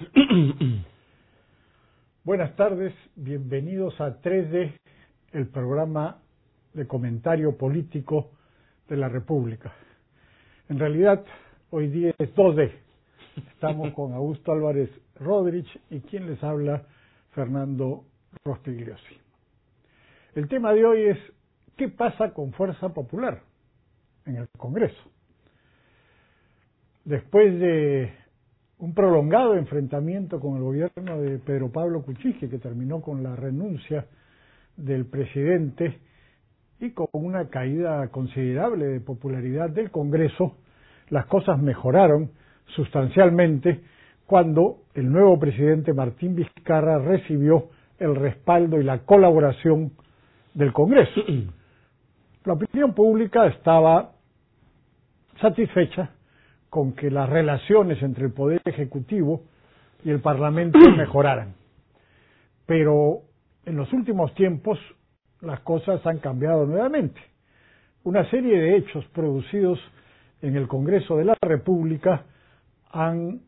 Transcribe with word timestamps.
Buenas 2.24 2.56
tardes, 2.56 2.94
bienvenidos 3.16 4.00
a 4.00 4.18
3D, 4.22 4.72
el 5.32 5.48
programa 5.48 6.22
de 6.72 6.86
comentario 6.86 7.58
político 7.58 8.30
de 8.88 8.96
la 8.96 9.10
República. 9.10 9.74
En 10.70 10.78
realidad, 10.78 11.22
hoy 11.68 11.88
día 11.88 12.14
es 12.16 12.34
2D. 12.34 12.72
Estamos 13.52 13.92
con 13.94 14.14
Augusto 14.14 14.52
Álvarez 14.52 14.88
Rodríguez 15.16 15.70
y 15.90 16.00
quien 16.00 16.30
les 16.30 16.42
habla, 16.42 16.86
Fernando 17.32 18.04
Rostigliosi. 18.42 19.18
El 20.34 20.48
tema 20.48 20.72
de 20.72 20.86
hoy 20.86 21.02
es 21.10 21.18
¿qué 21.76 21.88
pasa 21.88 22.32
con 22.32 22.52
Fuerza 22.52 22.88
Popular 22.88 23.42
en 24.24 24.36
el 24.36 24.48
Congreso? 24.56 25.02
Después 27.04 27.60
de 27.60 28.19
un 28.80 28.94
prolongado 28.94 29.56
enfrentamiento 29.56 30.40
con 30.40 30.56
el 30.56 30.62
gobierno 30.62 31.20
de 31.20 31.38
Pedro 31.38 31.70
Pablo 31.70 32.02
Kuczynski, 32.02 32.48
que 32.48 32.58
terminó 32.58 33.02
con 33.02 33.22
la 33.22 33.36
renuncia 33.36 34.06
del 34.76 35.04
presidente 35.04 35.98
y 36.80 36.90
con 36.92 37.08
una 37.12 37.48
caída 37.48 38.08
considerable 38.08 38.86
de 38.86 39.00
popularidad 39.00 39.68
del 39.68 39.90
Congreso, 39.90 40.56
las 41.10 41.26
cosas 41.26 41.60
mejoraron 41.60 42.30
sustancialmente 42.74 43.82
cuando 44.24 44.84
el 44.94 45.12
nuevo 45.12 45.38
presidente 45.38 45.92
Martín 45.92 46.34
Vizcarra 46.34 46.98
recibió 46.98 47.68
el 47.98 48.16
respaldo 48.16 48.80
y 48.80 48.84
la 48.84 49.00
colaboración 49.00 49.92
del 50.54 50.72
Congreso. 50.72 51.20
La 52.44 52.54
opinión 52.54 52.94
pública 52.94 53.46
estaba 53.46 54.12
satisfecha 55.38 56.14
con 56.70 56.92
que 56.92 57.10
las 57.10 57.28
relaciones 57.28 58.00
entre 58.02 58.24
el 58.26 58.32
Poder 58.32 58.62
Ejecutivo 58.64 59.42
y 60.04 60.10
el 60.10 60.20
Parlamento 60.20 60.78
mejoraran. 60.96 61.54
Pero 62.64 63.22
en 63.66 63.76
los 63.76 63.92
últimos 63.92 64.32
tiempos 64.34 64.78
las 65.40 65.60
cosas 65.60 66.04
han 66.06 66.18
cambiado 66.18 66.64
nuevamente. 66.66 67.20
Una 68.04 68.28
serie 68.30 68.58
de 68.58 68.76
hechos 68.76 69.04
producidos 69.06 69.78
en 70.42 70.56
el 70.56 70.68
Congreso 70.68 71.16
de 71.16 71.24
la 71.24 71.36
República 71.42 72.24
han 72.92 73.40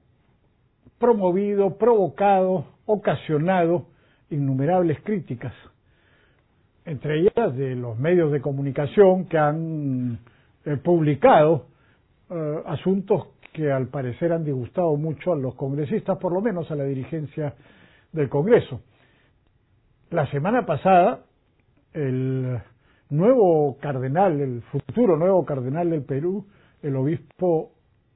promovido, 0.98 1.78
provocado, 1.78 2.66
ocasionado 2.86 3.86
innumerables 4.30 5.00
críticas, 5.02 5.54
entre 6.84 7.20
ellas 7.20 7.56
de 7.56 7.76
los 7.76 7.98
medios 7.98 8.32
de 8.32 8.40
comunicación 8.40 9.26
que 9.26 9.38
han 9.38 10.18
eh, 10.64 10.76
publicado 10.76 11.66
eh, 12.32 12.62
asuntos 12.66 13.28
que 13.52 13.70
al 13.70 13.88
parecer 13.88 14.32
han 14.32 14.44
disgustado 14.44 14.96
mucho 14.96 15.32
a 15.32 15.36
los 15.36 15.54
congresistas, 15.54 16.16
por 16.18 16.32
lo 16.32 16.40
menos 16.40 16.70
a 16.70 16.74
la 16.74 16.84
dirigencia 16.84 17.54
del 18.12 18.28
Congreso. 18.30 18.80
La 20.10 20.30
semana 20.30 20.64
pasada, 20.64 21.24
el 21.92 22.58
nuevo 23.10 23.76
cardenal, 23.80 24.40
el 24.40 24.62
futuro 24.62 25.18
nuevo 25.18 25.44
cardenal 25.44 25.90
del 25.90 26.04
Perú, 26.04 26.46
el 26.82 26.96
obispo 26.96 27.72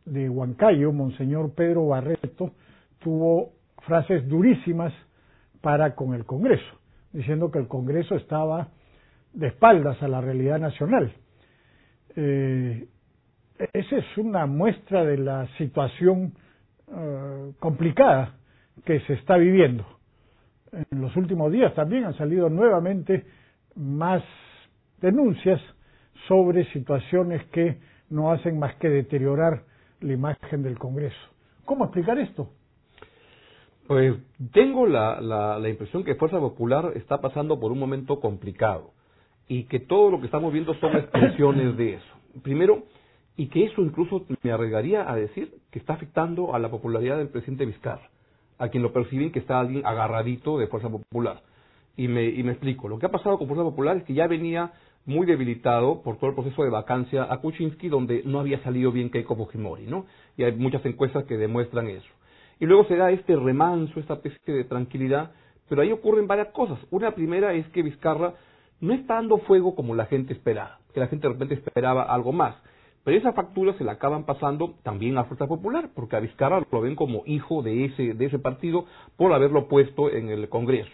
de 0.07 0.31
Huancayo, 0.31 0.93
Monseñor 0.93 1.55
Pedro 1.55 1.89
Barreto, 1.89 2.53
tuvo 3.01 3.51
frases 3.87 4.27
durísimas 4.27 4.95
para 5.61 5.95
con 5.95 6.15
el 6.15 6.25
Congreso, 6.25 6.79
diciendo 7.13 7.51
que 7.51 7.59
el 7.59 7.69
Congreso 7.69 8.15
estaba 8.15 8.69
de 9.35 9.49
espaldas 9.49 10.03
a 10.03 10.09
la 10.09 10.23
realidad 10.23 10.59
nacional. 10.59 11.13
Eh, 12.17 12.89
esa 13.73 13.97
es 13.97 14.19
una 14.19 14.47
muestra 14.47 15.05
de 15.05 15.19
la 15.19 15.47
situación 15.59 16.35
eh, 16.89 17.53
complicada 17.59 18.35
que 18.85 19.01
se 19.01 19.15
está 19.15 19.37
viviendo. 19.37 19.85
En 20.73 21.01
los 21.01 21.17
últimos 21.17 21.51
días 21.53 21.75
también 21.75 22.05
han 22.05 22.17
salido 22.17 22.49
nuevamente 22.49 23.25
más 23.75 24.23
denuncias 25.01 25.61
sobre 26.29 26.65
situaciones 26.73 27.45
que 27.47 27.79
no 28.11 28.31
hacen 28.31 28.59
más 28.59 28.75
que 28.77 28.89
deteriorar 28.89 29.63
la 30.01 30.13
imagen 30.13 30.63
del 30.63 30.79
Congreso. 30.79 31.17
¿Cómo 31.65 31.85
explicar 31.85 32.19
esto? 32.19 32.51
Pues 33.87 34.17
tengo 34.53 34.87
la, 34.87 35.21
la, 35.21 35.59
la, 35.59 35.69
impresión 35.69 36.05
que 36.05 36.17
Fuerza 36.17 36.41
Popular 36.41 36.93
está 36.97 37.21
pasando 37.21 37.59
por 37.61 37.71
un 37.71 37.79
momento 37.79 38.19
complicado 38.21 38.91
y 39.49 39.65
que 39.65 39.79
todo 39.79 40.11
lo 40.11 40.19
que 40.19 40.27
estamos 40.27 40.53
viendo 40.53 40.75
son 40.75 40.97
expresiones 40.97 41.77
de 41.77 41.95
eso. 41.95 42.15
Primero, 42.43 42.85
y 43.37 43.49
que 43.49 43.65
eso 43.65 43.83
incluso 43.83 44.25
me 44.43 44.51
arriesgaría 44.51 45.11
a 45.11 45.15
decir 45.15 45.55
que 45.71 45.79
está 45.79 45.95
afectando 45.95 46.55
a 46.55 46.59
la 46.59 46.71
popularidad 46.71 47.19
del 47.19 47.29
presidente 47.29 47.67
Vizcarra, 47.67 48.09
a 48.59 48.69
quien 48.69 48.83
lo 48.83 48.93
perciben 48.93 49.33
que 49.33 49.41
está 49.41 49.61
alguien 49.61 49.85
agarradito 49.85 50.59
de 50.59 50.67
Fuerza 50.69 50.89
Popular. 50.89 51.43
Y 51.97 52.09
me, 52.09 52.25
y 52.25 52.43
me 52.43 52.53
explico, 52.53 52.89
lo 52.89 52.99
que 52.99 53.07
ha 53.07 53.11
pasado 53.11 53.39
con 53.39 53.47
Fuerza 53.47 53.65
Popular 53.65 53.99
es 53.99 54.05
que 54.05 54.15
ya 54.15 54.27
venía 54.27 54.73
muy 55.07 55.27
debilitado 55.27 56.03
por 56.03 56.17
todo 56.17 56.31
el 56.31 56.35
proceso 56.35 56.65
de 56.65 56.71
vacancia 56.71 57.27
a 57.31 57.39
Kuczynski, 57.39 57.89
donde 57.89 58.23
no 58.25 58.41
había 58.41 58.63
salido 58.63 58.91
bien 58.91 59.11
Keiko 59.11 59.37
Fujimori, 59.37 59.87
¿no? 59.87 60.07
Y 60.37 60.43
hay 60.43 60.53
muchas 60.53 60.85
encuestas 60.85 61.25
que 61.25 61.37
demuestran 61.37 61.89
eso. 61.89 62.09
Y 62.59 62.67
luego 62.67 62.85
se 62.87 62.97
da 62.97 63.11
este 63.11 63.37
remanso, 63.37 64.01
esta 64.01 64.15
especie 64.15 64.55
de 64.55 64.65
tranquilidad, 64.65 65.31
pero 65.69 65.83
ahí 65.83 65.93
ocurren 65.93 66.27
varias 66.27 66.49
cosas. 66.49 66.79
Una 66.91 67.15
primera 67.15 67.55
es 67.55 67.69
que 67.69 67.83
Vizcarra 67.83 68.35
no 68.81 68.95
está 68.95 69.15
dando 69.15 69.39
fuego 69.39 69.75
como 69.75 69.95
la 69.95 70.07
gente 70.07 70.33
esperaba, 70.33 70.81
que 70.93 71.01
la 71.01 71.07
gente 71.07 71.27
de 71.27 71.35
repente 71.35 71.55
esperaba 71.55 72.03
algo 72.03 72.33
más. 72.33 72.57
Pero 73.07 73.19
esa 73.19 73.35
factura 73.35 73.73
se 73.75 73.85
la 73.85 73.93
acaban 73.93 74.25
pasando 74.25 74.75
también 74.83 75.17
a 75.17 75.23
Fuerza 75.27 75.47
Popular, 75.47 75.91
porque 75.95 76.17
a 76.17 76.19
Vizcarra 76.21 76.67
lo 76.69 76.81
ven 76.81 76.97
como 76.97 77.23
hijo 77.25 77.63
de 77.63 77.85
ese, 77.85 78.15
de 78.15 78.25
ese 78.25 78.41
partido 78.41 78.85
por 79.17 79.33
haberlo 79.33 79.69
puesto 79.69 80.11
en 80.11 80.29
el 80.29 80.49
Congreso. 80.49 80.91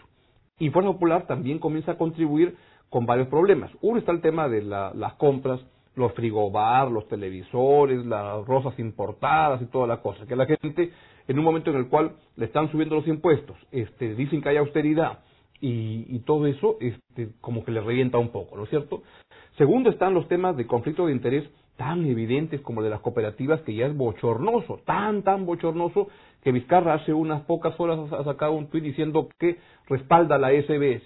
Y 0.59 0.69
Fuerza 0.69 0.93
Popular 0.93 1.27
también 1.27 1.59
comienza 1.59 1.93
a 1.93 1.97
contribuir 1.97 2.55
con 2.91 3.06
varios 3.06 3.28
problemas. 3.28 3.71
Uno 3.81 3.99
está 3.99 4.12
el 4.12 4.21
tema 4.21 4.47
de 4.47 4.61
las 4.61 5.15
compras, 5.15 5.65
los 5.95 6.12
frigobar, 6.12 6.91
los 6.91 7.09
televisores, 7.09 8.05
las 8.05 8.44
rosas 8.44 8.79
importadas 8.79 9.62
y 9.62 9.67
toda 9.69 9.87
la 9.87 10.03
cosa, 10.03 10.26
que 10.26 10.37
la 10.37 10.44
gente 10.44 10.93
en 11.26 11.38
un 11.38 11.44
momento 11.47 11.70
en 11.70 11.76
el 11.76 11.88
cual 11.88 12.17
le 12.37 12.44
están 12.44 12.70
subiendo 12.70 12.94
los 12.94 13.09
impuestos, 13.09 13.56
este, 13.70 14.14
dicen 14.14 14.43
que 14.43 14.50
hay 14.50 14.59
austeridad 14.59 15.20
y, 15.62 16.05
y 16.14 16.19
todo 16.26 16.47
eso 16.47 16.76
este, 16.79 17.31
como 17.41 17.64
que 17.64 17.73
le 17.73 17.81
revienta 17.81 18.19
un 18.19 18.29
poco, 18.29 18.55
¿no 18.55 18.64
es 18.64 18.69
cierto? 18.69 19.03
Segundo 19.56 19.88
están 19.88 20.12
los 20.12 20.29
temas 20.29 20.59
de 20.59 20.67
conflicto 20.67 21.06
de 21.06 21.12
interés 21.12 21.49
tan 21.77 22.05
evidentes 22.07 22.61
como 22.61 22.81
el 22.81 22.85
de 22.85 22.91
las 22.91 23.01
cooperativas 23.01 23.61
que 23.63 23.75
ya 23.75 23.87
es 23.87 23.97
bochornoso, 23.97 24.81
tan, 24.85 25.23
tan 25.23 25.47
bochornoso 25.47 26.09
que 26.43 26.53
Vizcarra 26.53 26.95
hace 26.95 27.13
unas 27.13 27.43
pocas 27.43 27.79
horas 27.79 28.13
ha 28.13 28.25
sacado 28.25 28.53
un 28.53 28.69
tuit 28.69 28.85
diciendo 28.85 29.29
que 29.39 29.59
respalda 29.89 30.39
la 30.39 30.51
SBS. 30.51 31.03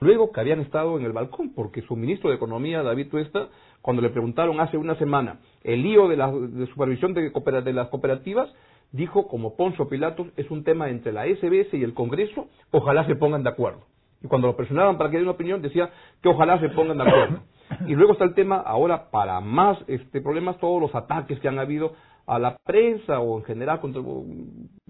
Luego 0.00 0.32
que 0.32 0.40
habían 0.40 0.60
estado 0.60 0.98
en 0.98 1.04
el 1.04 1.12
balcón, 1.12 1.54
porque 1.54 1.80
su 1.82 1.96
ministro 1.96 2.28
de 2.30 2.36
Economía, 2.36 2.82
David 2.82 3.08
Tuesta, 3.08 3.48
cuando 3.80 4.02
le 4.02 4.10
preguntaron 4.10 4.60
hace 4.60 4.76
una 4.76 4.96
semana 4.96 5.40
el 5.64 5.82
lío 5.82 6.08
de 6.08 6.16
la 6.16 6.30
supervisión 6.72 7.14
de, 7.14 7.30
de 7.30 7.72
las 7.72 7.88
cooperativas, 7.88 8.50
dijo 8.92 9.28
como 9.28 9.56
Poncio 9.56 9.88
Pilatos, 9.88 10.28
es 10.36 10.50
un 10.50 10.64
tema 10.64 10.90
entre 10.90 11.12
la 11.12 11.24
SBS 11.24 11.72
y 11.74 11.82
el 11.82 11.94
Congreso, 11.94 12.48
ojalá 12.70 13.06
se 13.06 13.16
pongan 13.16 13.42
de 13.42 13.50
acuerdo. 13.50 13.80
Y 14.22 14.28
cuando 14.28 14.48
lo 14.48 14.56
presionaban 14.56 14.98
para 14.98 15.10
que 15.10 15.16
dé 15.16 15.22
una 15.22 15.32
opinión, 15.32 15.62
decía 15.62 15.90
que 16.22 16.28
ojalá 16.28 16.58
se 16.60 16.68
pongan 16.70 16.98
de 16.98 17.04
acuerdo. 17.04 17.40
Y 17.86 17.94
luego 17.94 18.12
está 18.12 18.24
el 18.24 18.34
tema, 18.34 18.56
ahora 18.56 19.10
para 19.10 19.40
más 19.40 19.78
este 19.86 20.20
problemas, 20.20 20.58
todos 20.58 20.80
los 20.80 20.94
ataques 20.94 21.38
que 21.40 21.48
han 21.48 21.58
habido 21.58 21.92
a 22.26 22.38
la 22.38 22.58
prensa 22.58 23.20
o 23.20 23.38
en 23.38 23.44
general, 23.44 23.80
contra, 23.80 24.02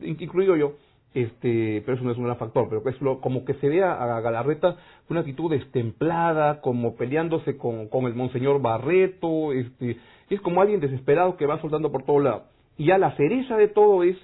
incluido 0.02 0.56
yo, 0.56 0.72
este, 1.14 1.82
pero 1.84 1.96
eso 1.96 2.04
no 2.04 2.12
es 2.12 2.18
un 2.18 2.24
gran 2.24 2.36
factor, 2.36 2.68
pero 2.68 2.86
es 2.88 3.00
lo, 3.00 3.20
como 3.20 3.44
que 3.44 3.54
se 3.54 3.68
ve 3.68 3.82
a 3.82 4.20
Galarreta 4.20 4.76
una 5.08 5.20
actitud 5.20 5.50
destemplada, 5.50 6.60
como 6.60 6.96
peleándose 6.96 7.56
con, 7.56 7.88
con 7.88 8.04
el 8.04 8.14
monseñor 8.14 8.60
Barreto, 8.60 9.52
este, 9.52 9.96
es 10.28 10.40
como 10.40 10.60
alguien 10.60 10.80
desesperado 10.80 11.36
que 11.36 11.46
va 11.46 11.60
soltando 11.60 11.90
por 11.90 12.04
todo 12.04 12.20
lado. 12.20 12.44
Y 12.76 12.86
ya 12.86 12.98
la 12.98 13.16
cereza 13.16 13.56
de 13.56 13.68
todo 13.68 14.02
es 14.02 14.16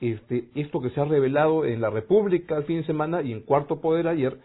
este, 0.00 0.44
esto 0.54 0.80
que 0.80 0.90
se 0.90 1.00
ha 1.00 1.04
revelado 1.04 1.64
en 1.64 1.80
la 1.80 1.90
República 1.90 2.56
el 2.56 2.64
fin 2.64 2.78
de 2.78 2.86
semana 2.86 3.22
y 3.22 3.32
en 3.32 3.40
Cuarto 3.40 3.80
Poder 3.80 4.06
ayer, 4.06 4.38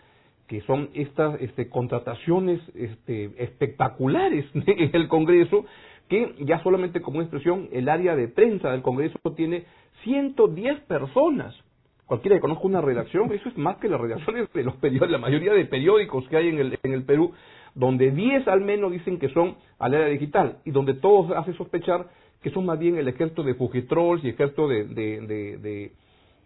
que 0.47 0.61
son 0.61 0.89
estas 0.93 1.39
este, 1.41 1.69
contrataciones 1.69 2.61
este, 2.75 3.31
espectaculares 3.37 4.45
en 4.53 4.89
el 4.93 5.07
Congreso, 5.07 5.65
que 6.09 6.35
ya 6.39 6.61
solamente 6.63 7.01
como 7.01 7.21
expresión, 7.21 7.69
el 7.71 7.89
área 7.89 8.15
de 8.15 8.27
prensa 8.27 8.71
del 8.71 8.81
Congreso 8.81 9.17
tiene 9.35 9.63
110 10.03 10.81
personas. 10.81 11.55
Cualquiera 12.05 12.35
que 12.35 12.41
conozca 12.41 12.67
una 12.67 12.81
redacción, 12.81 13.31
eso 13.31 13.49
es 13.49 13.57
más 13.57 13.77
que 13.77 13.87
las 13.87 13.99
redacciones 13.99 14.51
de 14.53 14.63
los 14.63 14.75
periódicos, 14.75 15.09
la 15.09 15.17
mayoría 15.17 15.53
de 15.53 15.65
periódicos 15.65 16.27
que 16.27 16.37
hay 16.37 16.49
en 16.49 16.59
el, 16.59 16.79
en 16.83 16.93
el 16.93 17.03
Perú, 17.03 17.31
donde 17.73 18.11
10 18.11 18.47
al 18.47 18.61
menos 18.61 18.91
dicen 18.91 19.17
que 19.17 19.29
son 19.29 19.55
al 19.79 19.95
área 19.95 20.07
digital 20.07 20.57
y 20.65 20.71
donde 20.71 20.93
todos 20.93 21.31
hace 21.35 21.53
sospechar 21.53 22.07
que 22.41 22.51
son 22.51 22.65
más 22.65 22.77
bien 22.77 22.97
el 22.97 23.07
ejército 23.07 23.41
de 23.41 23.55
fugitrolls 23.55 24.23
y 24.23 24.29
ejército 24.29 24.67
de, 24.67 24.83
de, 24.85 25.91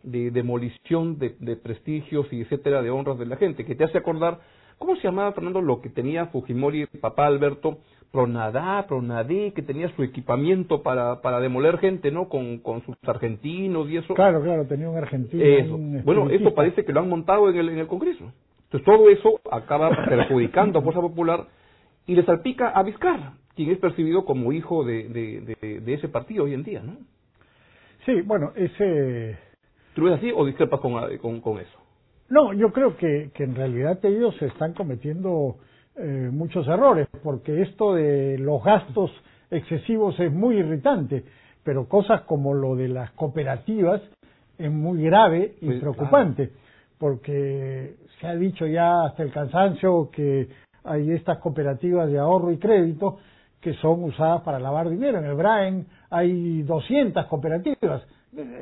demolición 0.08 1.18
de, 1.18 1.56
prestigios 1.56 2.32
y 2.32 2.42
etcétera, 2.42 2.82
de 2.82 2.90
honras 2.90 3.20
de 3.20 3.26
la 3.26 3.38
gente, 3.38 3.66
que 3.66 3.76
te 3.76 3.84
hace 3.84 3.98
acordar, 3.98 4.40
¿cómo 4.78 4.96
se 4.96 5.04
llamaba, 5.04 5.34
Fernando, 5.34 5.62
lo 5.62 5.82
que 5.82 5.90
tenía 5.90 6.28
Fujimori, 6.28 6.86
papá 7.02 7.28
Alberto, 7.28 7.80
Pronadá, 8.12 8.86
Pronadé, 8.88 9.52
que 9.54 9.62
tenía 9.62 9.94
su 9.96 10.04
equipamiento 10.04 10.82
para, 10.82 11.22
para 11.22 11.40
demoler 11.40 11.78
gente, 11.78 12.10
¿no? 12.12 12.30
Con, 12.30 12.60
con 12.60 12.84
sus 12.86 12.96
argentinos 13.06 13.90
y 13.90 13.98
eso. 13.98 14.14
Claro, 14.14 14.42
claro, 14.42 14.66
tenía 14.66 14.90
un 14.90 14.98
argentino. 14.98 15.44
Eso. 15.44 15.78
bueno, 16.04 16.30
eso 16.30 16.54
parece 16.54 16.86
que 16.86 16.94
lo 16.94 17.02
han 17.02 17.10
montado 17.10 17.50
en 17.50 17.58
el, 17.58 17.70
en 17.70 17.80
el 17.80 17.88
Congreso. 17.88 18.32
Entonces 18.64 18.86
todo 18.86 19.10
eso 19.10 19.40
acaba 19.52 19.90
perjudicando 20.10 20.80
a 20.80 20.82
Fuerza 20.82 21.02
Popular 21.02 21.48
y 22.06 22.16
le 22.16 22.24
salpica 22.24 22.70
a 22.70 22.84
Vizcarra, 22.84 23.34
quien 23.56 23.72
es 23.72 23.78
percibido 23.78 24.26
como 24.26 24.52
hijo 24.52 24.84
de, 24.84 25.08
de, 25.10 25.80
de, 25.82 25.94
ese 25.94 26.08
partido 26.08 26.46
hoy 26.46 26.54
en 26.54 26.64
día, 26.64 26.82
¿no? 26.82 26.98
Sí, 28.06 28.22
bueno, 28.22 28.52
ese... 28.56 29.38
¿Tú 29.98 30.04
ves 30.04 30.14
así 30.14 30.32
o 30.32 30.46
discrepas 30.46 30.80
con, 30.80 30.94
con, 31.18 31.42
con 31.42 31.58
eso? 31.58 31.80
No, 32.30 32.54
yo 32.54 32.72
creo 32.72 32.96
que, 32.98 33.32
que 33.34 33.46
en 33.46 33.56
realidad 33.56 33.98
ellos 34.06 34.40
están 34.44 34.76
cometiendo 34.76 35.56
eh, 35.96 36.30
muchos 36.32 36.68
errores, 36.68 37.08
porque 37.24 37.64
esto 37.64 37.96
de 37.96 38.38
los 38.38 38.64
gastos 38.64 39.10
excesivos 39.50 40.20
es 40.20 40.32
muy 40.32 40.58
irritante, 40.58 41.26
pero 41.64 41.90
cosas 41.90 42.22
como 42.22 42.54
lo 42.54 42.76
de 42.76 42.90
las 42.90 43.10
cooperativas 43.14 44.00
es 44.60 44.72
muy 44.72 45.02
grave 45.02 45.56
y 45.62 45.66
pues, 45.66 45.80
preocupante, 45.80 46.52
porque 47.00 47.96
se 48.22 48.28
ha 48.28 48.36
dicho 48.36 48.68
ya 48.68 49.06
hasta 49.06 49.24
el 49.24 49.32
cansancio 49.32 50.12
que 50.12 50.48
hay 50.84 51.10
estas 51.10 51.40
cooperativas 51.40 52.08
de 52.12 52.20
ahorro 52.20 52.52
y 52.52 52.60
crédito 52.60 53.18
que 53.60 53.74
son 53.74 54.04
usadas 54.04 54.44
para 54.44 54.60
lavar 54.60 54.92
dinero. 54.92 55.18
En 55.18 55.26
el 55.26 55.34
Brain 55.34 55.88
hay 56.10 56.62
200 56.64 57.26
cooperativas. 57.26 58.04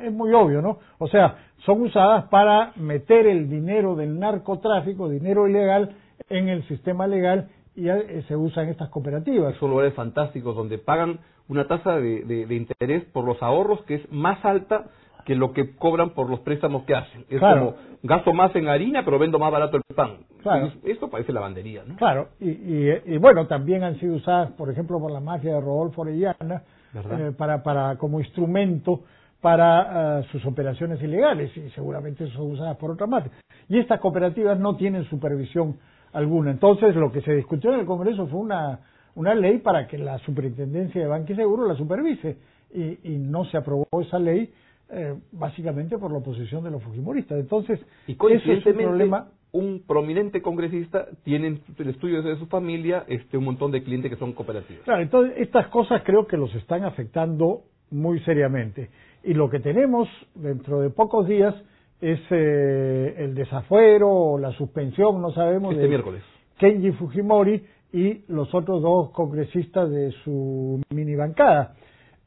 Es 0.02 0.12
muy 0.12 0.32
obvio, 0.32 0.62
¿no? 0.62 0.78
O 0.98 1.08
sea, 1.08 1.36
son 1.64 1.82
usadas 1.82 2.24
para 2.28 2.72
meter 2.76 3.26
el 3.26 3.50
dinero 3.50 3.94
del 3.94 4.18
narcotráfico, 4.18 5.08
dinero 5.08 5.46
ilegal, 5.48 5.94
en 6.28 6.48
el 6.48 6.66
sistema 6.66 7.06
legal 7.06 7.48
y 7.74 7.88
eh, 7.88 8.24
se 8.26 8.36
usan 8.36 8.68
estas 8.68 8.88
cooperativas. 8.88 9.54
Son 9.56 9.70
lugares 9.70 9.94
fantásticos 9.94 10.56
donde 10.56 10.78
pagan 10.78 11.20
una 11.48 11.68
tasa 11.68 11.96
de, 11.96 12.24
de, 12.24 12.54
interés 12.54 13.04
por 13.12 13.24
los 13.24 13.40
ahorros 13.42 13.82
que 13.84 13.96
es 13.96 14.12
más 14.12 14.44
alta 14.44 14.86
que 15.24 15.34
lo 15.34 15.52
que 15.52 15.76
cobran 15.76 16.10
por 16.10 16.30
los 16.30 16.40
préstamos 16.40 16.84
que 16.84 16.94
hacen. 16.94 17.24
Es 17.28 17.40
como 17.40 17.74
gasto 18.02 18.32
más 18.32 18.54
en 18.54 18.68
harina, 18.68 19.04
pero 19.04 19.18
vendo 19.18 19.38
más 19.38 19.52
barato 19.52 19.76
el 19.76 19.82
pan. 19.94 20.18
Claro. 20.42 20.72
Esto 20.84 21.10
parece 21.10 21.32
lavandería, 21.32 21.82
¿no? 21.84 21.96
Claro, 21.96 22.28
y, 22.38 22.50
y, 22.50 23.18
bueno, 23.18 23.48
también 23.48 23.82
han 23.82 23.98
sido 23.98 24.14
usadas, 24.14 24.52
por 24.52 24.70
ejemplo, 24.70 25.00
por 25.00 25.10
la 25.10 25.18
mafia 25.18 25.54
de 25.54 25.60
Rodolfo 25.60 26.02
Orellana, 26.02 26.62
eh, 26.96 27.32
para, 27.36 27.62
para, 27.62 27.96
como 27.96 28.20
instrumento 28.20 29.02
para 29.40 30.20
eh, 30.20 30.24
sus 30.32 30.44
operaciones 30.46 31.00
ilegales, 31.02 31.56
y 31.56 31.68
seguramente 31.70 32.26
son 32.30 32.52
usadas 32.52 32.76
por 32.76 32.90
otra 32.90 33.06
mafia. 33.06 33.32
Y 33.68 33.78
estas 33.78 34.00
cooperativas 34.00 34.58
no 34.58 34.76
tienen 34.76 35.04
supervisión 35.04 35.76
alguna. 36.12 36.50
Entonces, 36.50 36.94
lo 36.96 37.12
que 37.12 37.20
se 37.20 37.34
discutió 37.34 37.72
en 37.72 37.80
el 37.80 37.86
Congreso 37.86 38.26
fue 38.26 38.40
una, 38.40 38.80
una 39.14 39.34
ley 39.34 39.58
para 39.58 39.86
que 39.86 39.98
la 39.98 40.18
superintendencia 40.18 41.00
de 41.00 41.06
Banco 41.06 41.32
y 41.32 41.36
Seguro 41.36 41.66
la 41.66 41.76
supervise 41.76 42.38
y, 42.72 43.14
y 43.14 43.18
no 43.18 43.44
se 43.44 43.56
aprobó 43.56 43.86
esa 44.00 44.18
ley 44.18 44.52
eh, 44.88 45.14
básicamente 45.32 45.98
por 45.98 46.12
la 46.12 46.18
oposición 46.18 46.62
de 46.62 46.70
los 46.70 46.82
fujimoristas. 46.82 47.38
Entonces, 47.38 47.80
y 48.06 48.12
ese 48.12 48.52
es 48.54 48.66
un 48.66 48.74
problema. 48.74 49.28
Un 49.56 49.84
prominente 49.86 50.42
congresista 50.42 51.06
tiene 51.24 51.46
en 51.46 51.60
el 51.78 51.88
estudio 51.88 52.22
de 52.22 52.36
su 52.36 52.46
familia 52.46 53.04
este, 53.08 53.38
un 53.38 53.44
montón 53.44 53.70
de 53.72 53.82
clientes 53.82 54.10
que 54.10 54.18
son 54.18 54.34
cooperativos. 54.34 54.84
Claro, 54.84 55.00
entonces 55.00 55.34
estas 55.38 55.68
cosas 55.68 56.02
creo 56.04 56.26
que 56.26 56.36
los 56.36 56.54
están 56.54 56.84
afectando 56.84 57.62
muy 57.90 58.20
seriamente. 58.20 58.90
Y 59.24 59.32
lo 59.32 59.48
que 59.48 59.60
tenemos 59.60 60.08
dentro 60.34 60.80
de 60.80 60.90
pocos 60.90 61.26
días 61.26 61.54
es 62.02 62.20
eh, 62.30 63.14
el 63.16 63.34
desafuero 63.34 64.10
o 64.10 64.38
la 64.38 64.52
suspensión, 64.52 65.22
no 65.22 65.30
sabemos, 65.30 65.74
este 65.74 65.88
miércoles. 65.88 66.22
Kenji 66.58 66.92
Fujimori 66.92 67.64
y 67.94 68.24
los 68.28 68.54
otros 68.54 68.82
dos 68.82 69.10
congresistas 69.12 69.90
de 69.90 70.10
su 70.22 70.82
mini 70.90 71.14
bancada. 71.14 71.74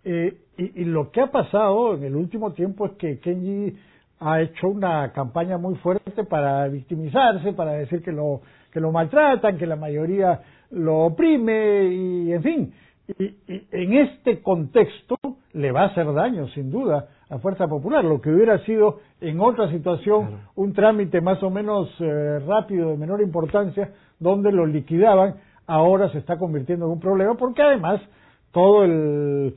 Eh, 0.04 0.36
y, 0.58 0.84
lo 0.86 1.12
que 1.12 1.22
ha 1.22 1.28
pasado 1.28 1.94
en 1.96 2.04
el 2.06 2.16
último 2.16 2.54
tiempo 2.54 2.88
es 2.88 2.94
que 2.94 3.20
Kenji 3.20 3.76
ha 4.20 4.42
hecho 4.42 4.68
una 4.68 5.12
campaña 5.14 5.58
muy 5.58 5.76
fuerte 5.76 6.24
para 6.24 6.68
victimizarse, 6.68 7.54
para 7.54 7.74
decir 7.74 8.02
que 8.04 8.12
lo, 8.12 8.42
que 8.72 8.80
lo 8.80 8.92
maltratan, 8.92 9.58
que 9.58 9.66
la 9.66 9.76
mayoría 9.76 10.42
lo 10.72 11.06
oprime 11.06 11.86
y, 11.86 12.34
en 12.34 12.44
fin, 12.44 12.74
y, 13.18 13.36
en 13.72 13.94
este 13.94 14.42
contexto 14.42 15.16
le 15.54 15.72
va 15.72 15.84
a 15.84 15.88
hacer 15.88 16.12
daño, 16.14 16.48
sin 16.50 16.70
duda, 16.70 17.08
a 17.30 17.38
Fuerza 17.40 17.68
Popular, 17.68 18.04
lo 18.04 18.22
que 18.22 18.30
hubiera 18.30 18.58
sido 18.66 19.00
en 19.22 19.40
otra 19.40 19.70
situación 19.72 20.42
un 20.56 20.74
trámite 20.74 21.22
más 21.22 21.42
o 21.42 21.50
menos 21.50 21.90
eh, 22.00 22.40
rápido, 22.46 22.92
de 22.92 22.98
menor 22.98 23.22
importancia, 23.22 23.92
donde 24.20 24.52
lo 24.52 24.66
liquidaban, 24.66 25.36
ahora 25.66 26.10
se 26.12 26.18
está 26.18 26.38
convirtiendo 26.38 26.86
en 26.86 26.92
un 26.92 27.00
problema, 27.00 27.36
porque 27.36 27.62
además 27.62 28.02
todo 28.52 28.84
el 28.84 29.56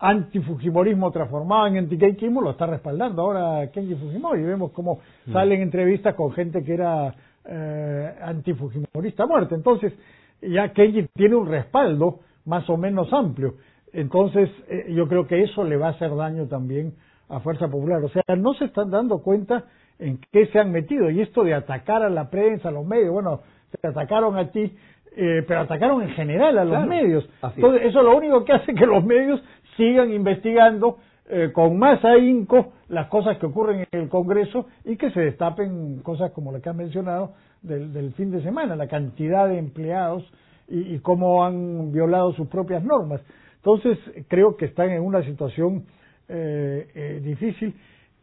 antifujimorismo 0.00 1.10
transformado 1.10 1.66
en 1.66 1.78
antikeiquismo 1.78 2.40
lo 2.40 2.50
está 2.50 2.66
respaldando 2.66 3.22
ahora 3.22 3.70
Kenji 3.70 3.94
Fujimori. 3.96 4.42
Vemos 4.42 4.72
cómo 4.72 5.00
mm. 5.26 5.32
salen 5.32 5.62
entrevistas 5.62 6.14
con 6.14 6.32
gente 6.32 6.62
que 6.62 6.74
era 6.74 7.14
eh, 7.44 8.14
antifujimorista 8.22 9.26
muerte. 9.26 9.54
Entonces, 9.54 9.92
ya 10.40 10.72
Kenji 10.72 11.08
tiene 11.14 11.34
un 11.34 11.48
respaldo 11.48 12.20
más 12.44 12.68
o 12.70 12.76
menos 12.76 13.12
amplio. 13.12 13.54
Entonces, 13.92 14.50
eh, 14.68 14.92
yo 14.94 15.08
creo 15.08 15.26
que 15.26 15.42
eso 15.42 15.64
le 15.64 15.76
va 15.76 15.88
a 15.88 15.90
hacer 15.90 16.14
daño 16.14 16.46
también 16.46 16.94
a 17.28 17.40
Fuerza 17.40 17.68
Popular. 17.68 18.02
O 18.04 18.08
sea, 18.08 18.22
no 18.36 18.54
se 18.54 18.66
están 18.66 18.90
dando 18.90 19.22
cuenta 19.22 19.64
en 19.98 20.20
qué 20.30 20.46
se 20.46 20.58
han 20.58 20.70
metido. 20.70 21.10
Y 21.10 21.20
esto 21.20 21.42
de 21.42 21.54
atacar 21.54 22.02
a 22.02 22.10
la 22.10 22.30
prensa, 22.30 22.68
a 22.68 22.72
los 22.72 22.86
medios, 22.86 23.12
bueno, 23.12 23.40
se 23.70 23.86
atacaron 23.86 24.36
a 24.36 24.50
ti, 24.50 24.76
eh, 25.16 25.44
pero 25.46 25.60
atacaron 25.60 26.02
en 26.02 26.10
general 26.10 26.58
a 26.58 26.64
los 26.64 26.86
medios. 26.86 27.28
Entonces, 27.42 27.82
eso 27.84 28.02
lo 28.02 28.16
único 28.16 28.44
que 28.44 28.52
hace 28.52 28.74
que 28.74 28.86
los 28.86 29.04
medios 29.04 29.42
sigan 29.76 30.12
investigando 30.12 30.98
eh, 31.30 31.50
con 31.52 31.78
más 31.78 32.02
ahínco 32.06 32.72
las 32.88 33.08
cosas 33.08 33.36
que 33.36 33.44
ocurren 33.44 33.86
en 33.90 34.00
el 34.00 34.08
Congreso 34.08 34.66
y 34.84 34.96
que 34.96 35.10
se 35.10 35.20
destapen 35.20 36.00
cosas 36.00 36.30
como 36.32 36.52
las 36.52 36.62
que 36.62 36.70
han 36.70 36.76
mencionado 36.78 37.34
del, 37.60 38.12
fin 38.14 38.30
de 38.30 38.42
semana, 38.42 38.74
la 38.76 38.88
cantidad 38.88 39.46
de 39.46 39.58
empleados 39.58 40.24
y, 40.68 40.98
cómo 41.00 41.44
han 41.44 41.92
violado 41.92 42.32
sus 42.32 42.48
propias 42.48 42.82
normas. 42.82 43.20
Entonces, 43.56 43.98
creo 44.28 44.56
que 44.56 44.64
están 44.66 44.90
en 44.90 45.02
una 45.02 45.22
situación 45.22 45.84
eh, 46.28 46.88
eh, 46.94 47.20
difícil 47.22 47.74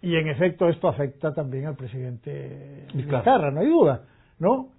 y 0.01 0.15
en 0.15 0.27
efecto 0.27 0.67
esto 0.67 0.87
afecta 0.87 1.31
también 1.31 1.67
al 1.67 1.75
presidente 1.75 2.87
Vizcarra, 2.93 3.51
no 3.51 3.59
hay 3.59 3.67
duda, 3.67 4.01
¿no? 4.39 4.69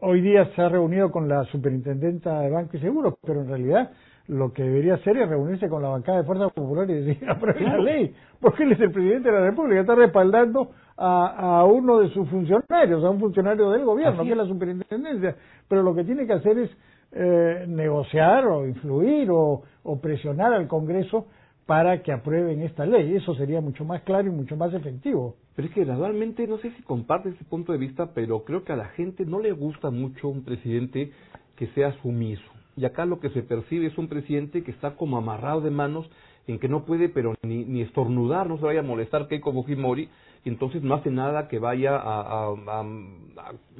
Hoy 0.00 0.20
día 0.20 0.50
se 0.54 0.62
ha 0.62 0.68
reunido 0.68 1.10
con 1.10 1.28
la 1.28 1.44
superintendenta 1.44 2.40
de 2.40 2.50
Banco 2.50 2.76
y 2.76 2.80
Seguros, 2.80 3.14
pero 3.24 3.42
en 3.42 3.48
realidad 3.48 3.90
lo 4.28 4.52
que 4.52 4.62
debería 4.62 4.94
hacer 4.94 5.16
es 5.16 5.28
reunirse 5.28 5.68
con 5.68 5.82
la 5.82 5.88
bancada 5.88 6.18
de 6.18 6.24
Fuerza 6.24 6.48
Popular 6.48 6.88
y 6.90 6.94
decir, 6.94 7.18
apruebe 7.30 7.60
la 7.60 7.78
ley, 7.78 8.14
porque 8.40 8.64
él 8.64 8.72
es 8.72 8.80
el 8.80 8.90
presidente 8.90 9.30
de 9.30 9.38
la 9.38 9.50
República, 9.50 9.80
está 9.80 9.94
respaldando 9.94 10.70
a, 10.96 11.58
a 11.60 11.64
uno 11.64 11.98
de 11.98 12.08
sus 12.10 12.28
funcionarios, 12.28 13.04
a 13.04 13.10
un 13.10 13.20
funcionario 13.20 13.70
del 13.70 13.84
gobierno, 13.84 14.24
que 14.24 14.30
es 14.30 14.36
la 14.36 14.46
superintendencia, 14.46 15.36
pero 15.68 15.82
lo 15.82 15.94
que 15.94 16.04
tiene 16.04 16.26
que 16.26 16.32
hacer 16.32 16.58
es 16.58 16.70
eh, 17.12 17.64
negociar 17.68 18.46
o 18.46 18.66
influir 18.66 19.30
o, 19.30 19.62
o 19.84 20.00
presionar 20.00 20.52
al 20.52 20.66
Congreso 20.66 21.26
para 21.66 22.02
que 22.02 22.12
aprueben 22.12 22.62
esta 22.62 22.86
ley. 22.86 23.14
Eso 23.16 23.34
sería 23.34 23.60
mucho 23.60 23.84
más 23.84 24.02
claro 24.02 24.28
y 24.28 24.30
mucho 24.30 24.56
más 24.56 24.72
efectivo. 24.74 25.36
Pero 25.56 25.68
es 25.68 25.74
que 25.74 25.84
gradualmente, 25.84 26.46
no 26.46 26.58
sé 26.58 26.70
si 26.76 26.82
comparte 26.82 27.30
ese 27.30 27.44
punto 27.44 27.72
de 27.72 27.78
vista, 27.78 28.12
pero 28.14 28.44
creo 28.44 28.62
que 28.62 28.72
a 28.72 28.76
la 28.76 28.90
gente 28.90 29.24
no 29.24 29.40
le 29.40 29.52
gusta 29.52 29.90
mucho 29.90 30.28
un 30.28 30.44
presidente 30.44 31.10
que 31.56 31.66
sea 31.68 31.92
sumiso 32.02 32.56
y 32.76 32.84
acá 32.84 33.06
lo 33.06 33.20
que 33.20 33.30
se 33.30 33.42
percibe 33.42 33.86
es 33.86 33.96
un 33.96 34.08
presidente 34.08 34.62
que 34.62 34.70
está 34.70 34.96
como 34.96 35.16
amarrado 35.16 35.62
de 35.62 35.70
manos 35.70 36.08
en 36.46 36.58
que 36.58 36.68
no 36.68 36.84
puede 36.84 37.08
pero 37.08 37.34
ni, 37.42 37.64
ni 37.64 37.80
estornudar, 37.80 38.48
no 38.48 38.58
se 38.58 38.64
vaya 38.64 38.80
a 38.80 38.84
molestar 38.84 39.26
Keiko 39.26 39.52
Fujimori, 39.52 40.08
y 40.44 40.48
entonces 40.48 40.82
no 40.82 40.94
hace 40.94 41.10
nada 41.10 41.48
que 41.48 41.58
vaya 41.58 41.96
a, 41.96 42.54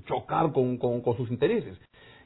chocar 0.06 0.52
con, 0.52 0.78
con, 0.78 1.16
sus 1.16 1.30
intereses. 1.30 1.78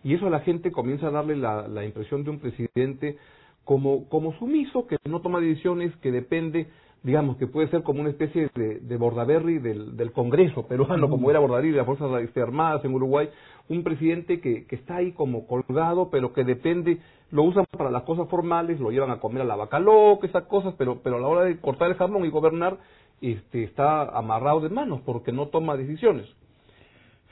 Y 0.02 0.14
eso 0.14 0.28
a 0.28 0.30
la 0.30 0.40
gente 0.40 0.72
comienza 0.72 1.08
a 1.08 1.10
darle 1.10 1.36
la, 1.36 1.68
la 1.68 1.84
impresión 1.84 2.24
de 2.24 2.30
un 2.30 2.38
presidente 2.38 3.18
como, 3.64 4.08
como 4.08 4.32
sumiso, 4.38 4.86
que 4.86 4.96
no 5.04 5.20
toma 5.20 5.40
decisiones, 5.40 5.94
que 5.96 6.10
depende 6.10 6.68
digamos 7.02 7.36
que 7.38 7.46
puede 7.46 7.68
ser 7.68 7.82
como 7.82 8.00
una 8.00 8.10
especie 8.10 8.50
de, 8.54 8.80
de 8.80 8.96
Bordaberry 8.96 9.58
del, 9.58 9.96
del 9.96 10.12
Congreso 10.12 10.66
peruano, 10.66 11.08
como 11.08 11.30
era 11.30 11.40
Bordaberry 11.40 11.70
de 11.70 11.78
las 11.78 11.86
Fuerzas 11.86 12.10
Armadas 12.36 12.84
en 12.84 12.94
Uruguay, 12.94 13.28
un 13.68 13.82
presidente 13.82 14.40
que, 14.40 14.66
que 14.66 14.76
está 14.76 14.96
ahí 14.96 15.12
como 15.12 15.46
colgado, 15.46 16.10
pero 16.10 16.32
que 16.32 16.44
depende, 16.44 16.98
lo 17.30 17.44
usan 17.44 17.64
para 17.70 17.90
las 17.90 18.02
cosas 18.02 18.28
formales, 18.28 18.80
lo 18.80 18.90
llevan 18.90 19.10
a 19.10 19.20
comer 19.20 19.42
a 19.42 19.46
la 19.46 19.56
vaca 19.56 19.78
loca, 19.78 20.26
esas 20.26 20.44
cosas, 20.44 20.74
pero, 20.76 21.00
pero 21.02 21.16
a 21.16 21.20
la 21.20 21.28
hora 21.28 21.44
de 21.44 21.58
cortar 21.58 21.90
el 21.90 21.96
jamón 21.96 22.24
y 22.24 22.30
gobernar, 22.30 22.78
este, 23.20 23.64
está 23.64 24.02
amarrado 24.02 24.60
de 24.60 24.70
manos 24.70 25.00
porque 25.04 25.32
no 25.32 25.48
toma 25.48 25.76
decisiones. 25.76 26.26